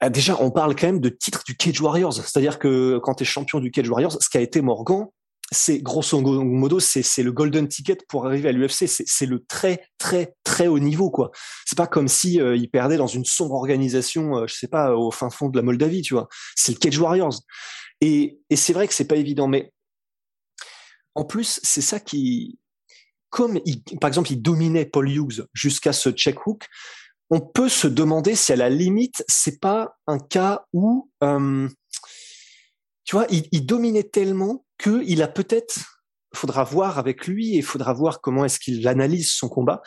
Ah, 0.00 0.10
déjà, 0.10 0.36
on 0.40 0.50
parle 0.50 0.74
quand 0.74 0.86
même 0.86 1.00
de 1.00 1.08
titre 1.08 1.42
du 1.46 1.56
Cage 1.56 1.80
Warriors, 1.80 2.12
c'est-à-dire 2.12 2.58
que 2.58 2.98
quand 3.02 3.14
tu 3.14 3.22
es 3.22 3.26
champion 3.26 3.60
du 3.60 3.70
Cage 3.70 3.88
Warriors, 3.88 4.12
ce 4.20 4.28
qui 4.28 4.36
a 4.36 4.42
été 4.42 4.60
Morgan, 4.60 5.06
c'est 5.52 5.78
grosso 5.78 6.20
modo, 6.20 6.80
c'est 6.80 7.22
le 7.22 7.32
golden 7.32 7.68
ticket 7.68 7.98
pour 8.08 8.26
arriver 8.26 8.48
à 8.48 8.52
l'UFC. 8.52 8.86
C'est 8.88 9.26
le 9.26 9.44
très 9.44 9.86
très 9.98 10.34
très 10.42 10.66
haut 10.66 10.80
niveau 10.80 11.10
quoi. 11.10 11.30
C'est 11.64 11.78
pas 11.78 11.86
comme 11.86 12.08
si 12.08 12.40
euh, 12.40 12.56
il 12.56 12.68
perdait 12.68 12.96
dans 12.96 13.06
une 13.06 13.24
sombre 13.24 13.54
organisation, 13.54 14.38
euh, 14.38 14.46
je 14.48 14.54
sais 14.54 14.68
pas, 14.68 14.96
au 14.96 15.10
fin 15.10 15.30
fond 15.30 15.48
de 15.48 15.56
la 15.56 15.62
Moldavie, 15.62 16.02
tu 16.02 16.14
vois. 16.14 16.28
C'est 16.56 16.72
le 16.72 16.78
Cage 16.78 16.98
Warriors. 16.98 17.40
Et, 18.00 18.40
et 18.50 18.56
c'est 18.56 18.72
vrai 18.72 18.88
que 18.88 18.94
c'est 18.94 19.06
pas 19.06 19.16
évident, 19.16 19.46
mais 19.46 19.72
en 21.14 21.24
plus 21.24 21.60
c'est 21.62 21.80
ça 21.80 22.00
qui, 22.00 22.58
comme 23.30 23.60
par 24.00 24.08
exemple 24.08 24.32
il 24.32 24.42
dominait 24.42 24.84
Paul 24.84 25.08
Hughes 25.08 25.46
jusqu'à 25.54 25.92
ce 25.92 26.10
check 26.10 26.46
hook, 26.46 26.66
on 27.30 27.40
peut 27.40 27.68
se 27.68 27.86
demander 27.86 28.34
si 28.34 28.52
à 28.52 28.56
la 28.56 28.68
limite 28.68 29.24
c'est 29.28 29.60
pas 29.60 29.96
un 30.06 30.18
cas 30.18 30.64
où 30.72 31.08
euh, 31.22 31.68
tu 33.06 33.14
vois, 33.14 33.26
il, 33.30 33.64
dominait 33.64 34.02
tellement 34.02 34.66
qu'il 34.78 35.22
a 35.22 35.28
peut-être, 35.28 36.02
faudra 36.34 36.64
voir 36.64 36.98
avec 36.98 37.26
lui 37.26 37.56
et 37.56 37.62
faudra 37.62 37.94
voir 37.94 38.20
comment 38.20 38.44
est-ce 38.44 38.58
qu'il 38.58 38.86
analyse 38.88 39.30
son 39.30 39.48
combat, 39.48 39.80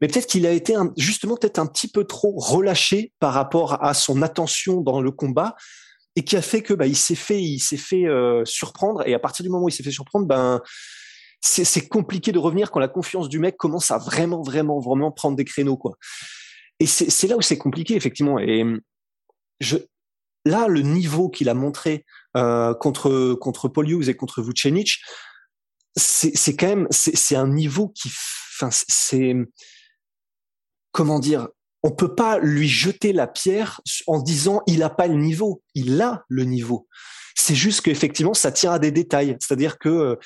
mais 0.00 0.08
peut-être 0.08 0.26
qu'il 0.26 0.44
a 0.44 0.50
été 0.50 0.74
justement 0.96 1.36
peut-être 1.36 1.60
un 1.60 1.66
petit 1.66 1.88
peu 1.88 2.04
trop 2.04 2.34
relâché 2.36 3.12
par 3.20 3.32
rapport 3.32 3.82
à 3.82 3.94
son 3.94 4.22
attention 4.22 4.80
dans 4.80 5.00
le 5.00 5.12
combat 5.12 5.54
et 6.16 6.24
qui 6.24 6.36
a 6.36 6.42
fait 6.42 6.62
que 6.62 6.74
bah, 6.74 6.86
il 6.86 6.96
s'est 6.96 7.14
fait, 7.14 7.40
il 7.40 7.60
s'est 7.60 7.76
fait 7.76 8.06
euh, 8.06 8.44
surprendre 8.44 9.06
et 9.06 9.14
à 9.14 9.20
partir 9.20 9.44
du 9.44 9.50
moment 9.50 9.64
où 9.64 9.68
il 9.68 9.72
s'est 9.72 9.84
fait 9.84 9.92
surprendre, 9.92 10.26
ben 10.26 10.60
c'est 11.40 11.88
compliqué 11.88 12.32
de 12.32 12.38
revenir 12.38 12.70
quand 12.70 12.80
la 12.80 12.88
confiance 12.88 13.28
du 13.28 13.38
mec 13.38 13.58
commence 13.58 13.90
à 13.90 13.98
vraiment, 13.98 14.42
vraiment, 14.42 14.80
vraiment 14.80 15.12
prendre 15.12 15.36
des 15.36 15.44
créneaux 15.44 15.76
quoi. 15.76 15.92
Et 16.80 16.86
c'est 16.86 17.28
là 17.28 17.36
où 17.36 17.42
c'est 17.42 17.58
compliqué 17.58 17.94
effectivement. 17.94 18.38
Et 18.38 18.64
je, 19.60 19.76
là, 20.44 20.68
le 20.68 20.82
niveau 20.82 21.28
qu'il 21.28 21.48
a 21.48 21.54
montré 21.54 22.04
euh, 22.36 22.74
contre 22.74 23.34
contre 23.34 23.68
Paul 23.68 24.08
et 24.08 24.14
contre 24.14 24.42
Vucenic, 24.42 25.00
c'est 25.96 26.56
quand 26.56 26.66
même 26.66 26.88
c'est 26.90 27.36
un 27.36 27.48
niveau 27.48 27.88
qui, 27.88 28.08
enfin 28.08 28.68
c'est 28.70 29.34
comment 30.92 31.18
dire, 31.18 31.48
on 31.82 31.90
peut 31.90 32.14
pas 32.14 32.38
lui 32.38 32.68
jeter 32.68 33.12
la 33.12 33.26
pierre 33.26 33.80
en 34.06 34.20
disant 34.20 34.62
il 34.66 34.82
a 34.82 34.90
pas 34.90 35.06
le 35.06 35.16
niveau, 35.16 35.62
il 35.74 36.00
a 36.00 36.24
le 36.28 36.44
niveau. 36.44 36.88
C'est 37.36 37.54
juste 37.54 37.82
qu'effectivement 37.82 38.34
ça 38.34 38.52
tient 38.52 38.72
à 38.72 38.78
des 38.78 38.90
détails, 38.90 39.36
c'est-à-dire 39.40 39.78
que 39.78 39.88
euh, 39.88 40.16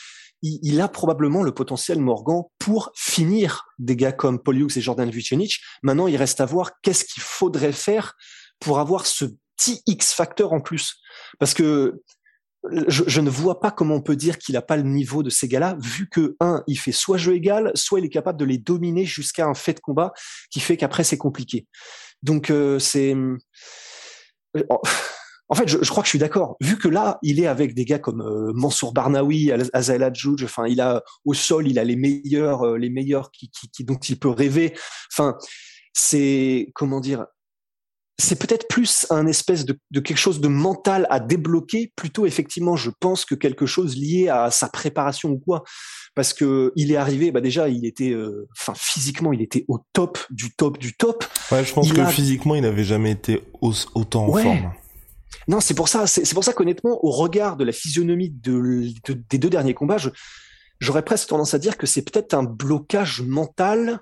il, 0.43 0.81
a 0.81 0.89
probablement 0.89 1.43
le 1.43 1.53
potentiel 1.53 2.01
Morgan 2.01 2.43
pour 2.59 2.93
finir 2.95 3.67
des 3.79 3.97
gars 3.97 4.13
comme 4.13 4.39
Paul 4.39 4.57
et 4.63 4.81
Jordan 4.81 5.11
Vucenic. 5.11 5.61
Maintenant, 5.83 6.07
il 6.07 6.17
reste 6.17 6.41
à 6.41 6.47
voir 6.47 6.81
qu'est-ce 6.83 7.05
qu'il 7.05 7.23
faudrait 7.23 7.73
faire 7.73 8.15
pour 8.61 8.79
avoir 8.79 9.07
ce 9.07 9.25
petit 9.59 9.83
X 9.87 10.15
facteur 10.15 10.53
en 10.53 10.61
plus. 10.61 10.97
Parce 11.39 11.53
que 11.53 12.03
je, 12.89 13.21
ne 13.21 13.31
vois 13.31 13.61
pas 13.61 13.71
comment 13.71 13.95
on 13.95 14.03
peut 14.03 14.17
dire 14.17 14.39
qu'il 14.39 14.55
n'a 14.55 14.63
pas 14.63 14.77
le 14.77 14.83
niveau 14.83 15.23
de 15.23 15.31
ces 15.31 15.49
gars-là, 15.49 15.77
vu 15.81 16.09
que, 16.09 16.37
un, 16.41 16.63
il 16.67 16.79
fait 16.79 16.93
soit 16.93 17.17
jeu 17.17 17.35
égal, 17.35 17.71
soit 17.75 18.01
il 18.01 18.07
est 18.07 18.11
capable 18.11 18.39
de 18.39 18.45
les 18.45 18.59
dominer 18.59 19.05
jusqu'à 19.05 19.47
un 19.47 19.55
fait 19.55 19.75
de 19.75 19.81
combat 19.81 20.13
qui 20.51 20.61
fait 20.61 20.77
qu'après 20.77 21.05
c'est 21.05 21.19
compliqué. 21.19 21.67
Donc 22.23 22.51
euh, 22.51 22.79
c'est... 22.79 23.15
Euh, 23.15 23.37
en 25.51 25.55
fait, 25.55 25.67
je, 25.69 25.79
crois 25.89 26.03
que 26.03 26.09
je 26.09 26.11
suis 26.11 26.19
d'accord. 26.19 26.57
Vu 26.61 26.77
que 26.77 26.89
là, 26.89 27.19
il 27.23 27.41
est 27.41 27.47
avec 27.47 27.75
des 27.75 27.87
gars 27.87 27.99
comme 27.99 28.21
euh, 28.21 28.53
Mansour 28.55 28.93
Barnaoui, 28.93 29.51
Azael 29.73 30.03
Adjouj, 30.03 30.45
enfin, 30.45 30.67
il 30.67 30.81
a 30.81 31.03
au 31.25 31.33
sol, 31.33 31.69
il 31.69 31.79
a 31.79 31.85
les 31.85 31.97
meilleurs, 31.97 32.77
les 32.77 32.91
meilleurs 32.91 33.31
qui, 33.31 33.51
qui, 33.51 33.85
dont 33.85 33.97
il 33.97 34.19
peut 34.19 34.29
rêver. 34.29 34.77
Enfin, 35.11 35.39
c'est 35.95 36.71
comment 36.75 37.01
dire 37.01 37.25
c'est 38.21 38.39
peut-être 38.39 38.67
plus 38.67 39.07
un 39.11 39.27
espèce 39.27 39.65
de, 39.65 39.79
quelque 40.01 40.17
chose 40.17 40.41
de 40.41 40.49
mental 40.49 41.07
à 41.09 41.21
débloquer, 41.21 41.93
plutôt 41.95 42.27
effectivement, 42.27 42.75
je 42.75 42.91
pense 42.99 43.25
que 43.25 43.37
quelque 43.37 43.65
chose 43.65 43.97
lié 43.97 44.29
à 44.29 44.51
sa 44.51 44.69
préparation 44.69 45.31
ou 45.31 45.39
quoi, 45.39 45.63
parce 46.17 46.35
que 46.35 46.73
il 46.75 46.91
est 46.91 46.97
arrivé, 46.97 47.31
bah 47.31 47.41
déjà, 47.41 47.69
il 47.69 47.87
était, 47.87 48.11
euh, 48.11 48.49
enfin 48.59 48.73
physiquement, 48.77 49.33
il 49.33 49.41
était 49.41 49.65
au 49.69 49.79
top 49.93 50.19
du 50.31 50.51
top 50.51 50.79
du 50.79 50.97
top. 50.97 51.25
Ouais, 51.53 51.65
je 51.65 51.73
pense 51.73 51.93
que 51.93 52.05
physiquement, 52.07 52.57
il 52.57 52.63
n'avait 52.63 52.85
jamais 52.85 53.13
été 53.13 53.41
autant 53.63 54.27
en 54.27 54.33
forme. 54.33 54.73
Non, 55.47 55.61
c'est 55.61 55.75
pour 55.75 55.89
ça, 55.89 56.07
c'est 56.07 56.35
pour 56.35 56.45
ça 56.45 56.53
qu'honnêtement, 56.53 56.99
au 57.05 57.11
regard 57.11 57.57
de 57.57 57.65
la 57.65 57.73
physionomie 57.73 58.31
de, 58.31 58.89
des 59.31 59.39
deux 59.39 59.49
derniers 59.49 59.75
combats, 59.75 59.97
j'aurais 60.81 61.05
presque 61.05 61.29
tendance 61.29 61.55
à 61.55 61.59
dire 61.59 61.77
que 61.77 61.87
c'est 61.87 62.03
peut-être 62.03 62.35
un 62.35 62.43
blocage 62.43 63.23
mental, 63.23 64.01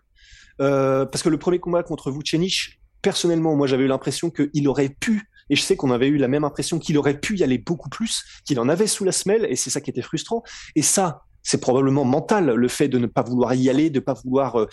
euh, 0.61 1.05
parce 1.05 1.23
que 1.23 1.29
le 1.29 1.39
premier 1.39 1.59
combat 1.59 1.83
contre 1.83 2.11
Vucenic, 2.11 2.81
personnellement, 3.07 3.55
moi, 3.55 3.69
j'avais 3.69 3.85
eu 3.85 3.87
l'impression 3.87 4.31
qu'il 4.31 4.67
aurait 4.67 4.89
pu, 4.89 5.31
et 5.49 5.55
je 5.55 5.63
sais 5.63 5.77
qu'on 5.77 5.93
avait 5.93 6.09
eu 6.09 6.17
la 6.17 6.27
même 6.27 6.43
impression 6.43 6.81
qu'il 6.81 6.99
aurait 6.99 7.21
pu 7.21 7.37
y 7.37 7.45
aller 7.45 7.57
beaucoup 7.57 7.89
plus, 7.89 8.25
qu'il 8.45 8.59
en 8.59 8.69
avait 8.69 8.89
sous 8.89 9.05
la 9.05 9.13
semelle, 9.13 9.47
et 9.49 9.55
c'est 9.55 9.71
ça 9.71 9.81
qui 9.81 9.91
était 9.91 10.03
frustrant. 10.03 10.43
Et 10.75 10.83
ça, 10.83 11.23
c'est 11.45 11.61
probablement 11.61 12.05
mental, 12.05 12.47
le 12.47 12.67
fait 12.67 12.89
de 12.89 12.99
ne 12.99 13.07
pas 13.07 13.23
vouloir 13.23 13.55
y 13.55 13.71
aller, 13.71 13.91
de 13.91 14.01
ne 14.01 14.05
pas 14.05 14.15
vouloir 14.15 14.59
euh, 14.59 14.67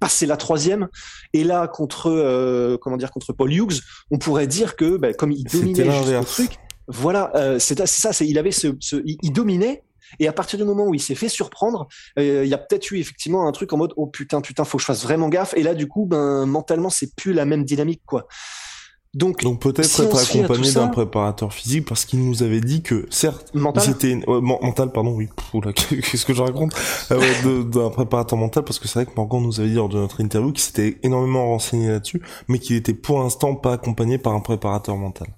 passer 0.00 0.24
la 0.24 0.38
troisième. 0.38 0.88
Et 1.34 1.44
là, 1.44 1.68
contre, 1.68 2.06
euh, 2.06 2.78
comment 2.80 2.96
dire, 2.96 3.10
contre 3.10 3.34
Paul 3.34 3.52
Hughes, 3.52 3.82
on 4.10 4.16
pourrait 4.16 4.46
dire 4.46 4.74
que, 4.74 4.96
bah, 4.96 5.12
comme 5.12 5.30
il 5.30 5.44
dominait 5.44 5.84
le 5.84 6.24
truc, 6.24 6.52
voilà, 6.88 7.32
euh, 7.34 7.58
c'est 7.58 7.86
ça, 7.86 8.14
c'est 8.14 8.26
il 8.26 8.38
avait 8.38 8.50
ce, 8.50 8.68
ce 8.80 8.96
il 9.04 9.30
dominait, 9.30 9.82
et 10.18 10.28
à 10.28 10.32
partir 10.32 10.58
du 10.58 10.64
moment 10.64 10.86
où 10.86 10.94
il 10.94 11.00
s'est 11.00 11.14
fait 11.14 11.28
surprendre, 11.28 11.88
euh, 12.18 12.44
il 12.44 12.50
y 12.50 12.54
a 12.54 12.58
peut-être 12.58 12.90
eu 12.90 12.98
effectivement 12.98 13.46
un 13.46 13.52
truc 13.52 13.72
en 13.72 13.76
mode 13.76 13.92
oh 13.96 14.06
putain 14.06 14.40
putain 14.40 14.64
faut 14.64 14.78
que 14.78 14.82
je 14.82 14.86
fasse 14.86 15.02
vraiment 15.02 15.28
gaffe. 15.28 15.54
Et 15.56 15.62
là 15.62 15.74
du 15.74 15.88
coup 15.88 16.06
ben 16.06 16.46
mentalement 16.46 16.90
c'est 16.90 17.14
plus 17.14 17.32
la 17.32 17.44
même 17.44 17.64
dynamique 17.64 18.02
quoi. 18.06 18.26
Donc, 19.14 19.42
Donc 19.42 19.60
peut-être 19.60 20.00
être 20.00 20.16
accompagné 20.16 20.72
d'un 20.72 20.88
préparateur 20.88 21.52
physique 21.52 21.86
parce 21.86 22.06
qu'il 22.06 22.24
nous 22.24 22.42
avait 22.42 22.62
dit 22.62 22.80
que 22.80 23.06
certes 23.10 23.54
mental 23.54 23.82
c'était 23.82 24.18
mental 24.26 24.90
pardon 24.90 25.12
oui 25.14 25.28
qu'est-ce 25.74 26.24
que 26.24 26.32
je 26.32 26.40
raconte? 26.40 26.72
Euh, 27.10 27.62
d'un 27.62 27.90
préparateur 27.90 28.38
mental 28.38 28.64
parce 28.64 28.78
que 28.78 28.88
c'est 28.88 29.00
vrai 29.00 29.06
que 29.06 29.14
Morgan 29.14 29.42
nous 29.42 29.60
avait 29.60 29.68
dit 29.68 29.74
lors 29.74 29.90
de 29.90 29.98
notre 29.98 30.22
interview 30.22 30.50
qu'il 30.52 30.62
s'était 30.62 30.98
énormément 31.02 31.44
renseigné 31.44 31.90
là-dessus 31.90 32.22
mais 32.48 32.58
qu'il 32.58 32.74
était 32.74 32.94
pour 32.94 33.18
l'instant 33.22 33.54
pas 33.54 33.74
accompagné 33.74 34.16
par 34.16 34.32
un 34.32 34.40
préparateur 34.40 34.96
mental. 34.96 35.28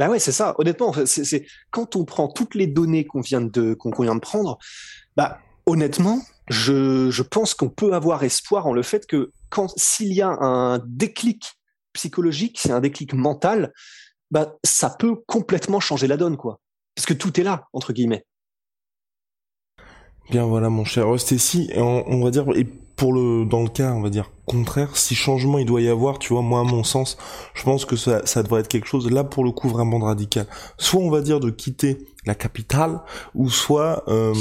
Bah 0.00 0.08
ouais, 0.08 0.18
c'est 0.18 0.32
ça. 0.32 0.54
Honnêtement, 0.56 0.94
c'est 1.04 1.46
quand 1.70 1.94
on 1.94 2.06
prend 2.06 2.26
toutes 2.28 2.54
les 2.54 2.66
données 2.66 3.04
qu'on 3.04 3.20
vient 3.20 3.42
de 3.42 3.74
qu'on 3.74 3.90
vient 3.90 4.14
de 4.14 4.20
prendre, 4.20 4.58
bah 5.14 5.40
honnêtement, 5.66 6.22
je, 6.48 7.10
je 7.10 7.22
pense 7.22 7.52
qu'on 7.52 7.68
peut 7.68 7.92
avoir 7.92 8.24
espoir 8.24 8.66
en 8.66 8.72
le 8.72 8.82
fait 8.82 9.06
que 9.06 9.30
quand 9.50 9.70
s'il 9.76 10.14
y 10.14 10.22
a 10.22 10.30
un 10.30 10.78
déclic 10.86 11.52
psychologique, 11.92 12.58
c'est 12.58 12.72
un 12.72 12.80
déclic 12.80 13.12
mental, 13.12 13.74
bah 14.30 14.56
ça 14.64 14.88
peut 14.88 15.16
complètement 15.26 15.80
changer 15.80 16.06
la 16.06 16.16
donne, 16.16 16.38
quoi. 16.38 16.60
Parce 16.94 17.04
que 17.04 17.12
tout 17.12 17.38
est 17.38 17.44
là 17.44 17.68
entre 17.74 17.92
guillemets. 17.92 18.24
Bien 20.30 20.46
voilà, 20.46 20.70
mon 20.70 20.86
cher 20.86 21.10
Ostécie, 21.10 21.70
on, 21.76 22.04
on 22.06 22.24
va 22.24 22.30
dire 22.30 22.46
pour 23.00 23.14
le 23.14 23.46
dans 23.46 23.62
le 23.62 23.70
cas 23.70 23.94
on 23.94 24.02
va 24.02 24.10
dire 24.10 24.30
contraire 24.44 24.94
si 24.94 25.14
changement 25.14 25.56
il 25.56 25.64
doit 25.64 25.80
y 25.80 25.88
avoir 25.88 26.18
tu 26.18 26.34
vois 26.34 26.42
moi 26.42 26.60
à 26.60 26.64
mon 26.64 26.84
sens 26.84 27.16
je 27.54 27.62
pense 27.62 27.86
que 27.86 27.96
ça, 27.96 28.26
ça 28.26 28.42
devrait 28.42 28.60
être 28.60 28.68
quelque 28.68 28.86
chose 28.86 29.10
là 29.10 29.24
pour 29.24 29.42
le 29.42 29.52
coup 29.52 29.70
vraiment 29.70 29.98
radical. 30.00 30.46
Soit 30.76 31.00
on 31.00 31.08
va 31.08 31.22
dire 31.22 31.40
de 31.40 31.48
quitter 31.48 32.06
la 32.26 32.34
capitale 32.34 33.00
ou 33.34 33.48
soit 33.48 34.04
euh, 34.08 34.34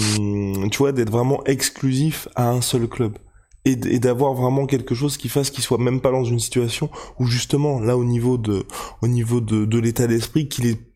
tu 0.71 0.77
vois 0.77 0.91
d'être 0.91 1.09
vraiment 1.09 1.41
exclusif 1.45 2.27
à 2.35 2.49
un 2.49 2.59
seul 2.59 2.89
club. 2.89 3.17
Et, 3.63 3.75
d'avoir 3.75 4.33
vraiment 4.33 4.65
quelque 4.65 4.95
chose 4.95 5.15
qui 5.15 5.29
fasse 5.29 5.51
qu'il 5.51 5.63
soit 5.63 5.77
même 5.77 6.01
pas 6.01 6.11
dans 6.11 6.25
une 6.25 6.39
situation 6.39 6.89
où 7.17 7.27
justement 7.27 7.79
là 7.79 7.97
au 7.97 8.03
niveau 8.03 8.37
de 8.37 8.65
au 9.01 9.07
niveau 9.07 9.39
de, 9.39 9.63
de 9.63 9.79
l'état 9.79 10.07
d'esprit 10.07 10.49
qu'il 10.49 10.65
est 10.65 10.88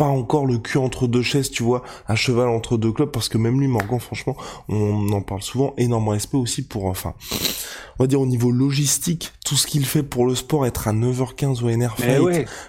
pas 0.00 0.06
encore 0.06 0.46
le 0.46 0.56
cul 0.56 0.78
entre 0.78 1.06
deux 1.06 1.20
chaises, 1.20 1.50
tu 1.50 1.62
vois, 1.62 1.82
à 2.06 2.16
cheval 2.16 2.48
entre 2.48 2.78
deux 2.78 2.90
clubs, 2.90 3.10
parce 3.10 3.28
que 3.28 3.36
même 3.36 3.60
lui, 3.60 3.68
Morgan, 3.68 4.00
franchement, 4.00 4.34
on 4.70 5.12
en 5.12 5.20
parle 5.20 5.42
souvent, 5.42 5.74
énormément 5.76 6.12
respect 6.12 6.38
aussi 6.38 6.62
pour, 6.62 6.86
enfin, 6.86 7.12
on 7.98 8.04
va 8.04 8.06
dire 8.06 8.18
au 8.18 8.24
niveau 8.24 8.50
logistique, 8.50 9.30
tout 9.44 9.56
ce 9.56 9.66
qu'il 9.66 9.84
fait 9.84 10.02
pour 10.02 10.24
le 10.24 10.34
sport, 10.34 10.64
être 10.64 10.88
à 10.88 10.94
9h15 10.94 11.62
au 11.62 11.68
NR 11.68 11.96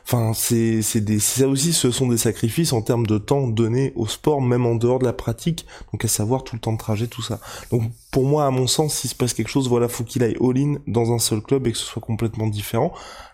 enfin, 0.03 0.33
c'est, 0.35 0.81
c'est 0.81 0.99
des, 0.99 1.19
ça 1.19 1.47
aussi, 1.47 1.71
ce 1.71 1.89
sont 1.89 2.09
des 2.09 2.17
sacrifices 2.17 2.73
en 2.73 2.81
termes 2.81 3.07
de 3.07 3.17
temps 3.17 3.47
donné 3.47 3.93
au 3.95 4.07
sport, 4.07 4.41
même 4.41 4.65
en 4.65 4.75
dehors 4.75 4.99
de 4.99 5.05
la 5.05 5.13
pratique, 5.13 5.65
donc 5.93 6.03
à 6.03 6.09
savoir 6.09 6.43
tout 6.43 6.57
le 6.57 6.59
temps 6.59 6.73
de 6.73 6.77
trajet, 6.77 7.07
tout 7.07 7.21
ça. 7.21 7.39
Donc, 7.71 7.83
pour 8.11 8.25
moi, 8.25 8.45
à 8.45 8.51
mon 8.51 8.67
sens, 8.67 8.93
s'il 8.93 9.09
se 9.09 9.15
passe 9.15 9.33
quelque 9.33 9.47
chose, 9.47 9.69
voilà, 9.69 9.87
faut 9.87 10.03
qu'il 10.03 10.21
aille 10.21 10.35
all-in 10.41 10.79
dans 10.85 11.13
un 11.13 11.19
seul 11.19 11.39
club 11.39 11.65
et 11.65 11.71
que 11.71 11.77
ce 11.77 11.85
soit 11.85 12.01
complètement 12.01 12.47
différent. 12.47 12.91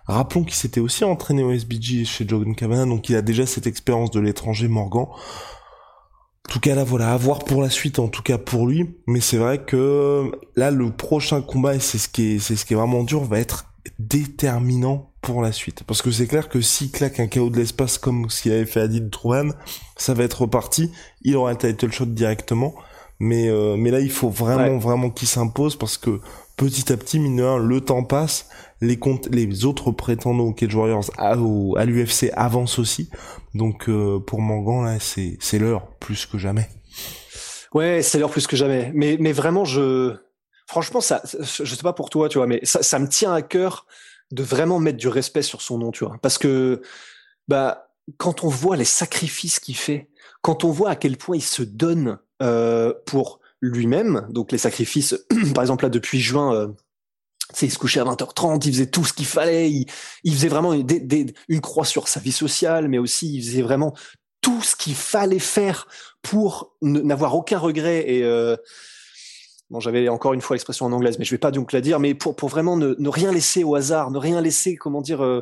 Rappelons 0.07 0.43
qu'il 0.43 0.55
s'était 0.55 0.79
aussi 0.79 1.03
entraîné 1.03 1.43
au 1.43 1.51
SBG 1.51 2.05
chez 2.05 2.27
Jordan 2.27 2.55
Cavana, 2.55 2.85
donc 2.85 3.09
il 3.09 3.15
a 3.15 3.21
déjà 3.21 3.45
cette 3.45 3.67
expérience 3.67 4.11
de 4.11 4.19
l'étranger 4.19 4.67
Morgan. 4.67 5.07
En 5.09 6.49
tout 6.49 6.61
cas 6.61 6.75
là 6.75 6.85
voilà, 6.85 7.13
à 7.13 7.17
voir 7.17 7.39
pour 7.39 7.61
la 7.61 7.69
suite 7.69 7.99
en 7.99 8.07
tout 8.07 8.23
cas 8.23 8.37
pour 8.37 8.67
lui, 8.67 8.95
mais 9.05 9.19
c'est 9.19 9.37
vrai 9.37 9.65
que 9.65 10.31
là 10.55 10.71
le 10.71 10.91
prochain 10.91 11.41
combat 11.41 11.75
et 11.75 11.79
c'est 11.79 11.97
ce 11.97 12.07
qui 12.07 12.35
est 12.35 12.39
c'est 12.39 12.55
ce 12.55 12.65
qui 12.65 12.73
est 12.73 12.77
vraiment 12.77 13.03
dur 13.03 13.25
va 13.25 13.37
être 13.37 13.65
déterminant 13.99 15.11
pour 15.21 15.41
la 15.41 15.51
suite. 15.51 15.83
Parce 15.85 16.01
que 16.01 16.09
c'est 16.09 16.27
clair 16.27 16.47
que 16.47 16.61
s'il 16.61 16.89
claque 16.91 17.19
un 17.19 17.27
chaos 17.27 17.49
de 17.49 17.57
l'espace 17.57 17.97
comme 17.97 18.29
ce 18.29 18.41
qu'il 18.41 18.53
avait 18.53 18.65
fait 18.65 18.79
Adil 18.79 19.09
Trouhan, 19.09 19.49
ça 19.97 20.13
va 20.13 20.23
être 20.23 20.43
reparti. 20.43 20.91
Il 21.21 21.35
aura 21.35 21.51
un 21.51 21.55
title 21.55 21.91
shot 21.91 22.05
directement. 22.05 22.75
Mais, 23.19 23.49
euh, 23.49 23.75
mais 23.77 23.89
là, 23.89 23.99
il 23.99 24.11
faut 24.11 24.29
vraiment, 24.29 24.77
vraiment 24.77 25.09
qu'il 25.09 25.27
s'impose 25.27 25.75
parce 25.75 25.97
que 25.97 26.21
petit 26.57 26.91
à 26.91 26.97
petit, 26.97 27.19
mine 27.19 27.57
le 27.57 27.81
temps 27.81 28.03
passe. 28.03 28.49
Les, 28.81 28.99
comptes, 28.99 29.27
les 29.31 29.65
autres 29.65 29.91
prétendants 29.91 30.43
au 30.43 30.53
Cage 30.53 30.75
Warriors 30.75 31.09
à, 31.17 31.31
à 31.31 31.85
l'UFC 31.85 32.31
avancent 32.33 32.77
aussi. 32.79 33.09
Donc 33.53 33.89
euh, 33.89 34.19
pour 34.19 34.41
Mangan, 34.41 34.81
là, 34.81 34.99
c'est, 34.99 35.37
c'est 35.39 35.57
l'heure 35.57 35.87
plus 35.99 36.25
que 36.25 36.37
jamais. 36.37 36.69
Ouais, 37.73 38.01
c'est 38.01 38.19
l'heure 38.19 38.29
plus 38.29 38.47
que 38.47 38.55
jamais. 38.55 38.91
Mais, 38.93 39.17
mais 39.19 39.31
vraiment, 39.31 39.65
je, 39.65 40.15
franchement, 40.67 41.01
ça, 41.01 41.21
je 41.23 41.63
sais 41.65 41.83
pas 41.83 41.93
pour 41.93 42.09
toi, 42.09 42.29
tu 42.29 42.37
vois, 42.37 42.47
mais 42.47 42.59
ça, 42.63 42.83
ça 42.83 42.99
me 42.99 43.07
tient 43.07 43.33
à 43.33 43.41
cœur 43.41 43.85
de 44.31 44.43
vraiment 44.43 44.79
mettre 44.79 44.97
du 44.97 45.07
respect 45.07 45.41
sur 45.41 45.61
son 45.61 45.77
nom, 45.77 45.91
tu 45.91 46.05
vois, 46.05 46.17
parce 46.21 46.37
que, 46.37 46.81
bah, 47.47 47.89
quand 48.17 48.43
on 48.43 48.49
voit 48.49 48.77
les 48.77 48.85
sacrifices 48.85 49.59
qu'il 49.59 49.77
fait, 49.77 50.09
quand 50.41 50.63
on 50.63 50.71
voit 50.71 50.91
à 50.91 50.95
quel 50.95 51.17
point 51.17 51.37
il 51.37 51.41
se 51.41 51.63
donne 51.63 52.19
euh, 52.41 52.93
pour 53.05 53.39
lui-même, 53.61 54.27
donc 54.29 54.51
les 54.51 54.57
sacrifices, 54.57 55.15
par 55.55 55.63
exemple 55.63 55.83
là 55.83 55.89
depuis 55.89 56.19
juin. 56.19 56.53
Euh, 56.53 56.67
il 57.61 57.71
se 57.71 57.77
couchait 57.77 58.01
à 58.01 58.03
20h30, 58.03 58.61
il 58.65 58.73
faisait 58.73 58.87
tout 58.87 59.05
ce 59.05 59.13
qu'il 59.13 59.25
fallait, 59.25 59.71
il, 59.71 60.33
faisait 60.33 60.49
vraiment 60.49 60.73
une, 60.73 61.61
croix 61.61 61.85
sur 61.85 62.09
sa 62.09 62.19
vie 62.19 62.33
sociale, 62.33 62.89
mais 62.89 62.97
aussi 62.97 63.35
il 63.35 63.41
faisait 63.41 63.61
vraiment 63.61 63.95
tout 64.41 64.61
ce 64.61 64.75
qu'il 64.75 64.95
fallait 64.95 65.39
faire 65.39 65.87
pour 66.21 66.75
n'avoir 66.81 67.35
aucun 67.35 67.57
regret 67.57 68.09
et 68.09 68.23
euh, 68.23 68.55
bon 69.69 69.79
j'avais 69.79 70.09
encore 70.09 70.33
une 70.33 70.41
fois 70.41 70.55
l'expression 70.55 70.85
en 70.85 70.91
anglaise 70.91 71.17
mais 71.19 71.25
je 71.25 71.31
vais 71.31 71.37
pas 71.37 71.51
donc 71.51 71.73
la 71.73 71.81
dire 71.81 71.99
mais 71.99 72.13
pour 72.13 72.35
pour 72.35 72.49
vraiment 72.49 72.77
ne, 72.77 73.09
rien 73.09 73.31
laisser 73.31 73.63
au 73.63 73.75
hasard 73.75 74.11
ne 74.11 74.17
rien 74.17 74.39
laisser 74.41 74.75
comment 74.75 75.01
dire 75.01 75.23
euh, 75.23 75.41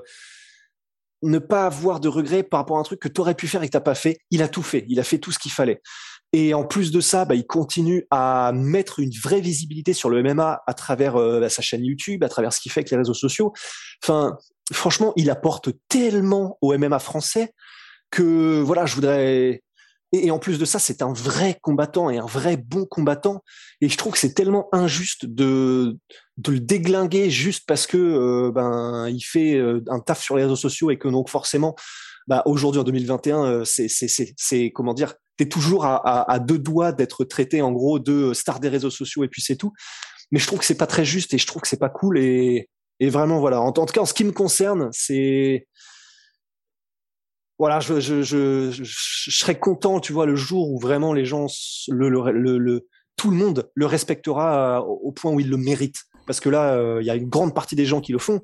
ne 1.23 1.39
pas 1.39 1.65
avoir 1.65 1.99
de 1.99 2.07
regret 2.07 2.43
par 2.43 2.61
rapport 2.61 2.77
à 2.77 2.79
un 2.79 2.83
truc 2.83 2.99
que 2.99 3.07
tu 3.07 3.21
aurais 3.21 3.35
pu 3.35 3.47
faire 3.47 3.63
et 3.63 3.67
que 3.67 3.71
t'as 3.71 3.79
pas 3.79 3.95
fait 3.95 4.19
il 4.31 4.41
a 4.41 4.47
tout 4.47 4.63
fait 4.63 4.85
il 4.87 4.99
a 4.99 5.03
fait 5.03 5.17
tout 5.17 5.31
ce 5.31 5.39
qu'il 5.39 5.51
fallait 5.51 5.81
et 6.37 6.53
en 6.53 6.65
plus 6.65 6.91
de 6.91 6.99
ça, 6.99 7.23
bah, 7.23 7.33
il 7.33 7.47
continue 7.47 8.07
à 8.11 8.51
mettre 8.53 8.99
une 8.99 9.11
vraie 9.23 9.39
visibilité 9.39 9.93
sur 9.93 10.09
le 10.09 10.21
MMA 10.21 10.63
à 10.67 10.73
travers 10.73 11.15
euh, 11.15 11.39
bah, 11.39 11.47
sa 11.47 11.61
chaîne 11.61 11.85
YouTube, 11.85 12.25
à 12.25 12.27
travers 12.27 12.51
ce 12.51 12.59
qu'il 12.59 12.73
fait 12.73 12.81
avec 12.81 12.91
les 12.91 12.97
réseaux 12.97 13.13
sociaux. 13.13 13.53
Enfin, 14.03 14.35
franchement, 14.73 15.13
il 15.15 15.29
apporte 15.29 15.69
tellement 15.87 16.57
au 16.59 16.77
MMA 16.77 16.99
français 16.99 17.53
que 18.11 18.59
voilà, 18.59 18.85
je 18.85 18.95
voudrais. 18.95 19.63
Et, 20.11 20.29
en 20.29 20.37
plus 20.37 20.59
de 20.59 20.65
ça, 20.65 20.77
c'est 20.77 21.01
un 21.01 21.13
vrai 21.13 21.57
combattant 21.61 22.09
et 22.09 22.17
un 22.17 22.25
vrai 22.25 22.57
bon 22.57 22.85
combattant. 22.85 23.41
Et 23.79 23.87
je 23.87 23.95
trouve 23.95 24.11
que 24.11 24.19
c'est 24.19 24.33
tellement 24.33 24.67
injuste 24.73 25.25
de 25.25 25.97
le 26.45 26.59
déglinguer 26.59 27.29
juste 27.29 27.63
parce 27.65 27.87
que 27.87 27.95
euh, 27.95 28.51
ben 28.51 29.07
il 29.07 29.21
fait 29.21 29.55
euh, 29.55 29.81
un 29.87 30.01
taf 30.01 30.21
sur 30.21 30.35
les 30.35 30.43
réseaux 30.43 30.57
sociaux 30.57 30.91
et 30.91 30.97
que 30.97 31.07
donc 31.07 31.29
forcément, 31.29 31.75
bah 32.27 32.43
aujourd'hui 32.45 32.81
en 32.81 32.83
2021, 32.83 33.63
c'est 33.63 33.87
c'est 33.87 34.09
c'est 34.35 34.71
comment 34.71 34.93
dire 34.93 35.13
t'es 35.37 35.47
toujours 35.47 35.85
à, 35.85 35.95
à, 35.97 36.31
à, 36.33 36.39
deux 36.39 36.59
doigts 36.59 36.91
d'être 36.91 37.25
traité 37.25 37.61
en 37.61 37.71
gros 37.71 37.99
de 37.99 38.33
star 38.33 38.59
des 38.59 38.69
réseaux 38.69 38.89
sociaux 38.89 39.23
et 39.23 39.27
puis 39.27 39.41
c'est 39.41 39.55
tout. 39.55 39.73
Mais 40.31 40.39
je 40.39 40.47
trouve 40.47 40.59
que 40.59 40.65
c'est 40.65 40.77
pas 40.77 40.87
très 40.87 41.05
juste 41.05 41.33
et 41.33 41.37
je 41.37 41.45
trouve 41.47 41.61
que 41.61 41.67
c'est 41.67 41.79
pas 41.79 41.89
cool 41.89 42.17
et, 42.17 42.69
et 42.99 43.09
vraiment 43.09 43.39
voilà. 43.39 43.61
En, 43.61 43.71
tout 43.71 43.85
cas, 43.85 44.01
en 44.01 44.05
ce 44.05 44.13
qui 44.13 44.23
me 44.23 44.31
concerne, 44.31 44.89
c'est 44.91 45.67
voilà, 47.57 47.79
je, 47.79 47.99
je, 47.99 48.21
je, 48.21 48.71
je, 48.71 49.31
serais 49.31 49.57
content, 49.57 50.01
tu 50.01 50.11
vois, 50.11 50.25
le 50.25 50.35
jour 50.35 50.71
où 50.71 50.79
vraiment 50.79 51.13
les 51.13 51.23
gens, 51.23 51.47
le, 51.87 52.09
le, 52.09 52.57
le, 52.57 52.87
tout 53.15 53.31
le 53.31 53.37
monde 53.37 53.69
le 53.75 53.85
respectera 53.85 54.81
au 54.83 55.11
point 55.13 55.31
où 55.31 55.39
il 55.39 55.49
le 55.49 55.57
mérite. 55.57 56.03
Parce 56.27 56.39
que 56.39 56.49
là, 56.49 56.73
euh, 56.73 57.01
il 57.01 57.05
y 57.05 57.09
a 57.09 57.15
une 57.15 57.29
grande 57.29 57.53
partie 57.53 57.75
des 57.75 57.85
gens 57.85 58.01
qui 58.01 58.11
le 58.11 58.17
font, 58.17 58.41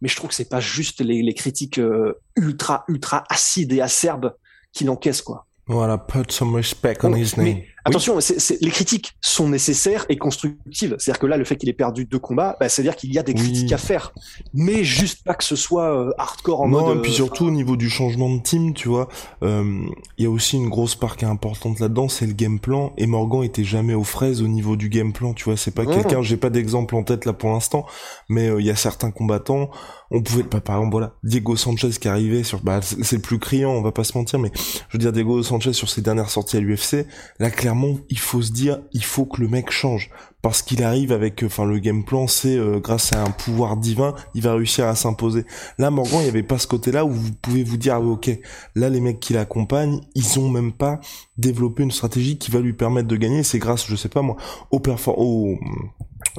mais 0.00 0.08
je 0.08 0.16
trouve 0.16 0.30
que 0.30 0.36
c'est 0.36 0.48
pas 0.48 0.60
juste 0.60 1.00
les, 1.00 1.34
critiques 1.34 1.78
euh, 1.78 2.14
ultra 2.36 2.84
ultra 2.88 3.24
acides 3.28 3.72
et 3.72 3.80
acerbes 3.80 4.34
qui 4.72 4.84
l'encaissent 4.84 5.22
quoi. 5.22 5.46
Voilà, 5.66 5.96
put 5.96 6.30
some 6.30 6.54
respect 6.54 7.04
on 7.04 7.14
his 7.14 7.36
name. 7.36 7.64
Attention, 7.84 8.18
les 8.60 8.70
critiques 8.70 9.14
sont 9.20 9.48
nécessaires 9.48 10.06
et 10.08 10.16
constructives. 10.16 10.96
C'est-à-dire 10.98 11.20
que 11.20 11.26
là, 11.26 11.36
le 11.36 11.44
fait 11.44 11.56
qu'il 11.56 11.68
ait 11.68 11.74
perdu 11.74 12.04
deux 12.04 12.18
combats, 12.18 12.56
bah, 12.58 12.68
c'est-à-dire 12.68 12.96
qu'il 12.96 13.12
y 13.12 13.18
a 13.18 13.22
des 13.22 13.34
critiques 13.34 13.72
à 13.72 13.78
faire, 13.78 14.12
mais 14.52 14.84
juste 14.84 15.24
pas 15.24 15.34
que 15.34 15.44
ce 15.44 15.56
soit 15.56 15.94
euh, 15.94 16.12
hardcore 16.18 16.62
en 16.62 16.68
non, 16.68 16.86
mode. 16.86 16.98
et 16.98 17.00
puis 17.02 17.12
euh, 17.12 17.16
surtout 17.16 17.46
au 17.46 17.50
niveau 17.50 17.76
du 17.76 17.90
changement 17.90 18.34
de 18.34 18.40
team, 18.40 18.74
tu 18.74 18.88
vois, 18.88 19.08
euh, 19.42 19.84
il 20.18 20.24
y 20.24 20.26
a 20.26 20.30
aussi 20.30 20.56
une 20.56 20.68
grosse 20.68 20.94
part 20.94 21.16
qui 21.16 21.24
est 21.24 21.28
importante 21.28 21.80
là-dedans, 21.80 22.08
c'est 22.08 22.26
le 22.26 22.32
game 22.32 22.58
plan. 22.58 22.92
Et 22.96 23.06
Morgan 23.06 23.42
était 23.42 23.64
jamais 23.64 23.94
aux 23.94 24.04
fraises 24.04 24.42
au 24.42 24.48
niveau 24.48 24.76
du 24.76 24.88
game 24.88 25.12
plan, 25.12 25.34
tu 25.34 25.44
vois. 25.44 25.56
C'est 25.56 25.74
pas 25.74 25.86
quelqu'un, 25.86 26.22
j'ai 26.22 26.36
pas 26.36 26.50
d'exemple 26.50 26.94
en 26.96 27.02
tête 27.02 27.24
là 27.24 27.32
pour 27.32 27.50
l'instant, 27.50 27.86
mais 28.28 28.50
il 28.58 28.64
y 28.64 28.70
a 28.70 28.76
certains 28.76 29.10
combattants 29.10 29.70
on 30.14 30.22
pouvait 30.22 30.44
pas 30.44 30.60
par 30.60 30.76
exemple 30.76 30.92
voilà 30.92 31.12
Diego 31.24 31.56
Sanchez 31.56 31.90
qui 32.00 32.08
arrivait 32.08 32.44
sur 32.44 32.60
bah 32.60 32.80
c'est 32.82 33.16
le 33.16 33.22
plus 33.22 33.38
criant 33.38 33.70
on 33.70 33.82
va 33.82 33.90
pas 33.90 34.04
se 34.04 34.16
mentir 34.16 34.38
mais 34.38 34.52
je 34.54 34.92
veux 34.92 34.98
dire 34.98 35.12
Diego 35.12 35.42
Sanchez 35.42 35.72
sur 35.72 35.88
ses 35.88 36.02
dernières 36.02 36.30
sorties 36.30 36.56
à 36.58 36.60
l'UFC 36.60 37.06
là 37.40 37.50
clairement 37.50 37.73
il 38.10 38.18
faut 38.18 38.42
se 38.42 38.52
dire 38.52 38.80
il 38.92 39.04
faut 39.04 39.24
que 39.24 39.40
le 39.40 39.48
mec 39.48 39.70
change. 39.70 40.10
Parce 40.42 40.60
qu'il 40.60 40.82
arrive 40.82 41.10
avec 41.10 41.42
enfin 41.42 41.64
le 41.64 41.78
game 41.78 42.04
plan 42.04 42.26
c'est 42.26 42.56
euh, 42.56 42.78
grâce 42.78 43.12
à 43.14 43.22
un 43.22 43.30
pouvoir 43.30 43.76
divin 43.78 44.14
il 44.34 44.42
va 44.42 44.54
réussir 44.54 44.86
à 44.86 44.94
s'imposer. 44.94 45.44
Là 45.78 45.90
Morgan 45.90 46.20
il 46.20 46.26
y 46.26 46.28
avait 46.28 46.42
pas 46.42 46.58
ce 46.58 46.66
côté 46.66 46.92
là 46.92 47.04
où 47.04 47.10
vous 47.10 47.32
pouvez 47.32 47.64
vous 47.64 47.76
dire 47.76 47.94
ah, 47.94 48.00
ok 48.00 48.30
là 48.74 48.88
les 48.88 49.00
mecs 49.00 49.20
qui 49.20 49.32
l'accompagnent 49.32 50.00
ils 50.14 50.38
ont 50.38 50.50
même 50.50 50.72
pas 50.72 51.00
développé 51.38 51.82
une 51.82 51.90
stratégie 51.90 52.38
qui 52.38 52.50
va 52.50 52.60
lui 52.60 52.74
permettre 52.74 53.08
de 53.08 53.16
gagner. 53.16 53.42
C'est 53.42 53.58
grâce 53.58 53.86
je 53.86 53.96
sais 53.96 54.08
pas 54.08 54.22
moi 54.22 54.36
au 54.70 54.80
perfor 54.80 55.18
au 55.18 55.58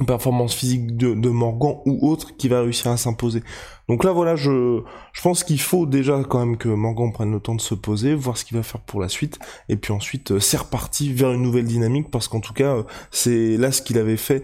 performance 0.04 0.54
physique 0.54 0.96
de, 0.96 1.28
Morgan 1.30 1.76
ou 1.86 2.08
autre 2.08 2.36
qui 2.36 2.48
va 2.48 2.60
réussir 2.60 2.90
à 2.90 2.96
s'imposer. 2.96 3.42
Donc 3.88 4.04
là 4.04 4.12
voilà, 4.12 4.36
je, 4.36 4.82
je 5.12 5.22
pense 5.22 5.44
qu'il 5.44 5.60
faut 5.60 5.86
déjà 5.86 6.22
quand 6.28 6.38
même 6.38 6.56
que 6.56 6.68
Morgan 6.68 7.12
prenne 7.12 7.32
le 7.32 7.40
temps 7.40 7.54
de 7.54 7.60
se 7.60 7.74
poser, 7.74 8.14
voir 8.14 8.36
ce 8.36 8.44
qu'il 8.44 8.56
va 8.56 8.62
faire 8.62 8.80
pour 8.80 9.00
la 9.00 9.08
suite, 9.08 9.38
et 9.68 9.76
puis 9.76 9.92
ensuite 9.92 10.32
euh, 10.32 10.40
c'est 10.40 10.58
reparti 10.58 11.12
vers 11.12 11.32
une 11.32 11.42
nouvelle 11.42 11.66
dynamique 11.66 12.10
parce 12.10 12.28
qu'en 12.28 12.40
tout 12.40 12.52
cas 12.52 12.76
euh, 12.76 12.82
c'est 13.10 13.56
là 13.56 13.72
ce 13.72 13.80
qu'il 13.80 13.98
avait 13.98 14.16
fait 14.16 14.42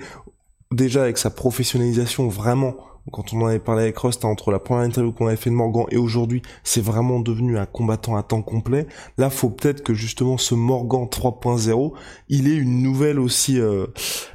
déjà 0.71 1.03
avec 1.03 1.19
sa 1.19 1.31
professionnalisation 1.31 2.29
vraiment 2.29 2.77
quand 3.11 3.33
on 3.33 3.43
en 3.43 3.47
avait 3.47 3.59
parlé 3.59 3.83
avec 3.83 3.99
Rust 3.99 4.25
entre 4.25 4.53
la 4.53 4.59
première 4.61 4.85
interview 4.85 5.13
qu'on 5.13 5.27
avait 5.27 5.37
fait 5.37 5.51
de 5.51 5.55
Morgan 5.55 5.87
et 5.91 5.97
aujourd'hui, 5.97 6.43
c'est 6.63 6.81
vraiment 6.81 7.19
devenu 7.19 7.59
un 7.59 7.67
combattant 7.67 8.17
à 8.17 8.23
temps 8.23 8.43
complet. 8.43 8.87
Là, 9.19 9.29
faut 9.29 9.51
peut-être 9.51 9.83
que 9.83 9.93
justement 9.93 10.39
ce 10.39 10.55
Morgan 10.55 11.07
3.0, 11.07 11.93
il 12.29 12.49
ait 12.49 12.57
une 12.57 12.83
nouvelle 12.83 13.19
aussi, 13.19 13.59
euh, 13.59 13.87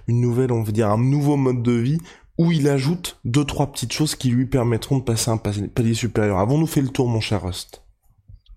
une 0.08 0.20
nouvelle, 0.20 0.52
on 0.52 0.64
veut 0.64 0.74
dire 0.74 0.90
un 0.90 0.98
nouveau 0.98 1.38
mode 1.38 1.64
de 1.64 1.72
vie 1.72 2.00
où 2.38 2.52
il 2.52 2.68
ajoute 2.68 3.20
deux 3.26 3.46
trois 3.46 3.68
petites 3.72 3.94
choses 3.94 4.16
qui 4.16 4.30
lui 4.30 4.46
permettront 4.46 4.98
de 4.98 5.04
passer 5.04 5.32
un 5.32 5.38
palier 5.38 5.94
supérieur. 5.94 6.38
Avons-nous 6.38 6.68
fait 6.68 6.82
le 6.82 6.90
tour, 6.90 7.08
mon 7.08 7.20
cher 7.20 7.44
Rust? 7.44 7.84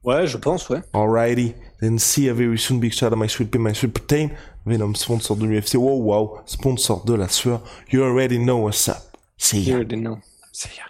Ouais, 0.02 0.26
je 0.26 0.38
pense, 0.38 0.68
ouais. 0.70 0.80
Alrighty, 0.92 1.54
then 1.80 1.98
see 1.98 2.24
you 2.24 2.34
very 2.34 2.58
soon. 2.58 2.78
Big 2.78 2.92
shout 2.92 3.12
out 3.12 3.18
my 3.18 3.28
sweet 3.28 3.50
pea, 3.50 3.58
my 3.58 3.74
sweet 3.74 3.92
protein. 3.92 4.30
Venom, 4.66 4.94
sponsor 4.94 5.36
de 5.36 5.46
l'UFC. 5.46 5.74
Wow, 5.74 6.02
wow, 6.02 6.38
sponsor 6.46 7.04
de 7.04 7.14
la 7.14 7.28
sueur. 7.28 7.62
You 7.92 8.02
already 8.02 8.38
know 8.38 8.58
what's 8.58 8.88
up. 8.88 9.09
See 9.40 9.60
ya. 9.60 9.68
You 9.68 9.74
already 9.76 9.96
know. 9.96 10.20
See 10.52 10.70
ya. 10.76 10.84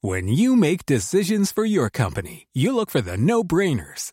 When 0.00 0.28
you 0.28 0.56
make 0.56 0.86
decisions 0.86 1.52
for 1.52 1.64
your 1.64 1.90
company, 1.90 2.46
you 2.54 2.72
look 2.74 2.88
for 2.88 3.02
the 3.02 3.16
no-brainers. 3.16 4.12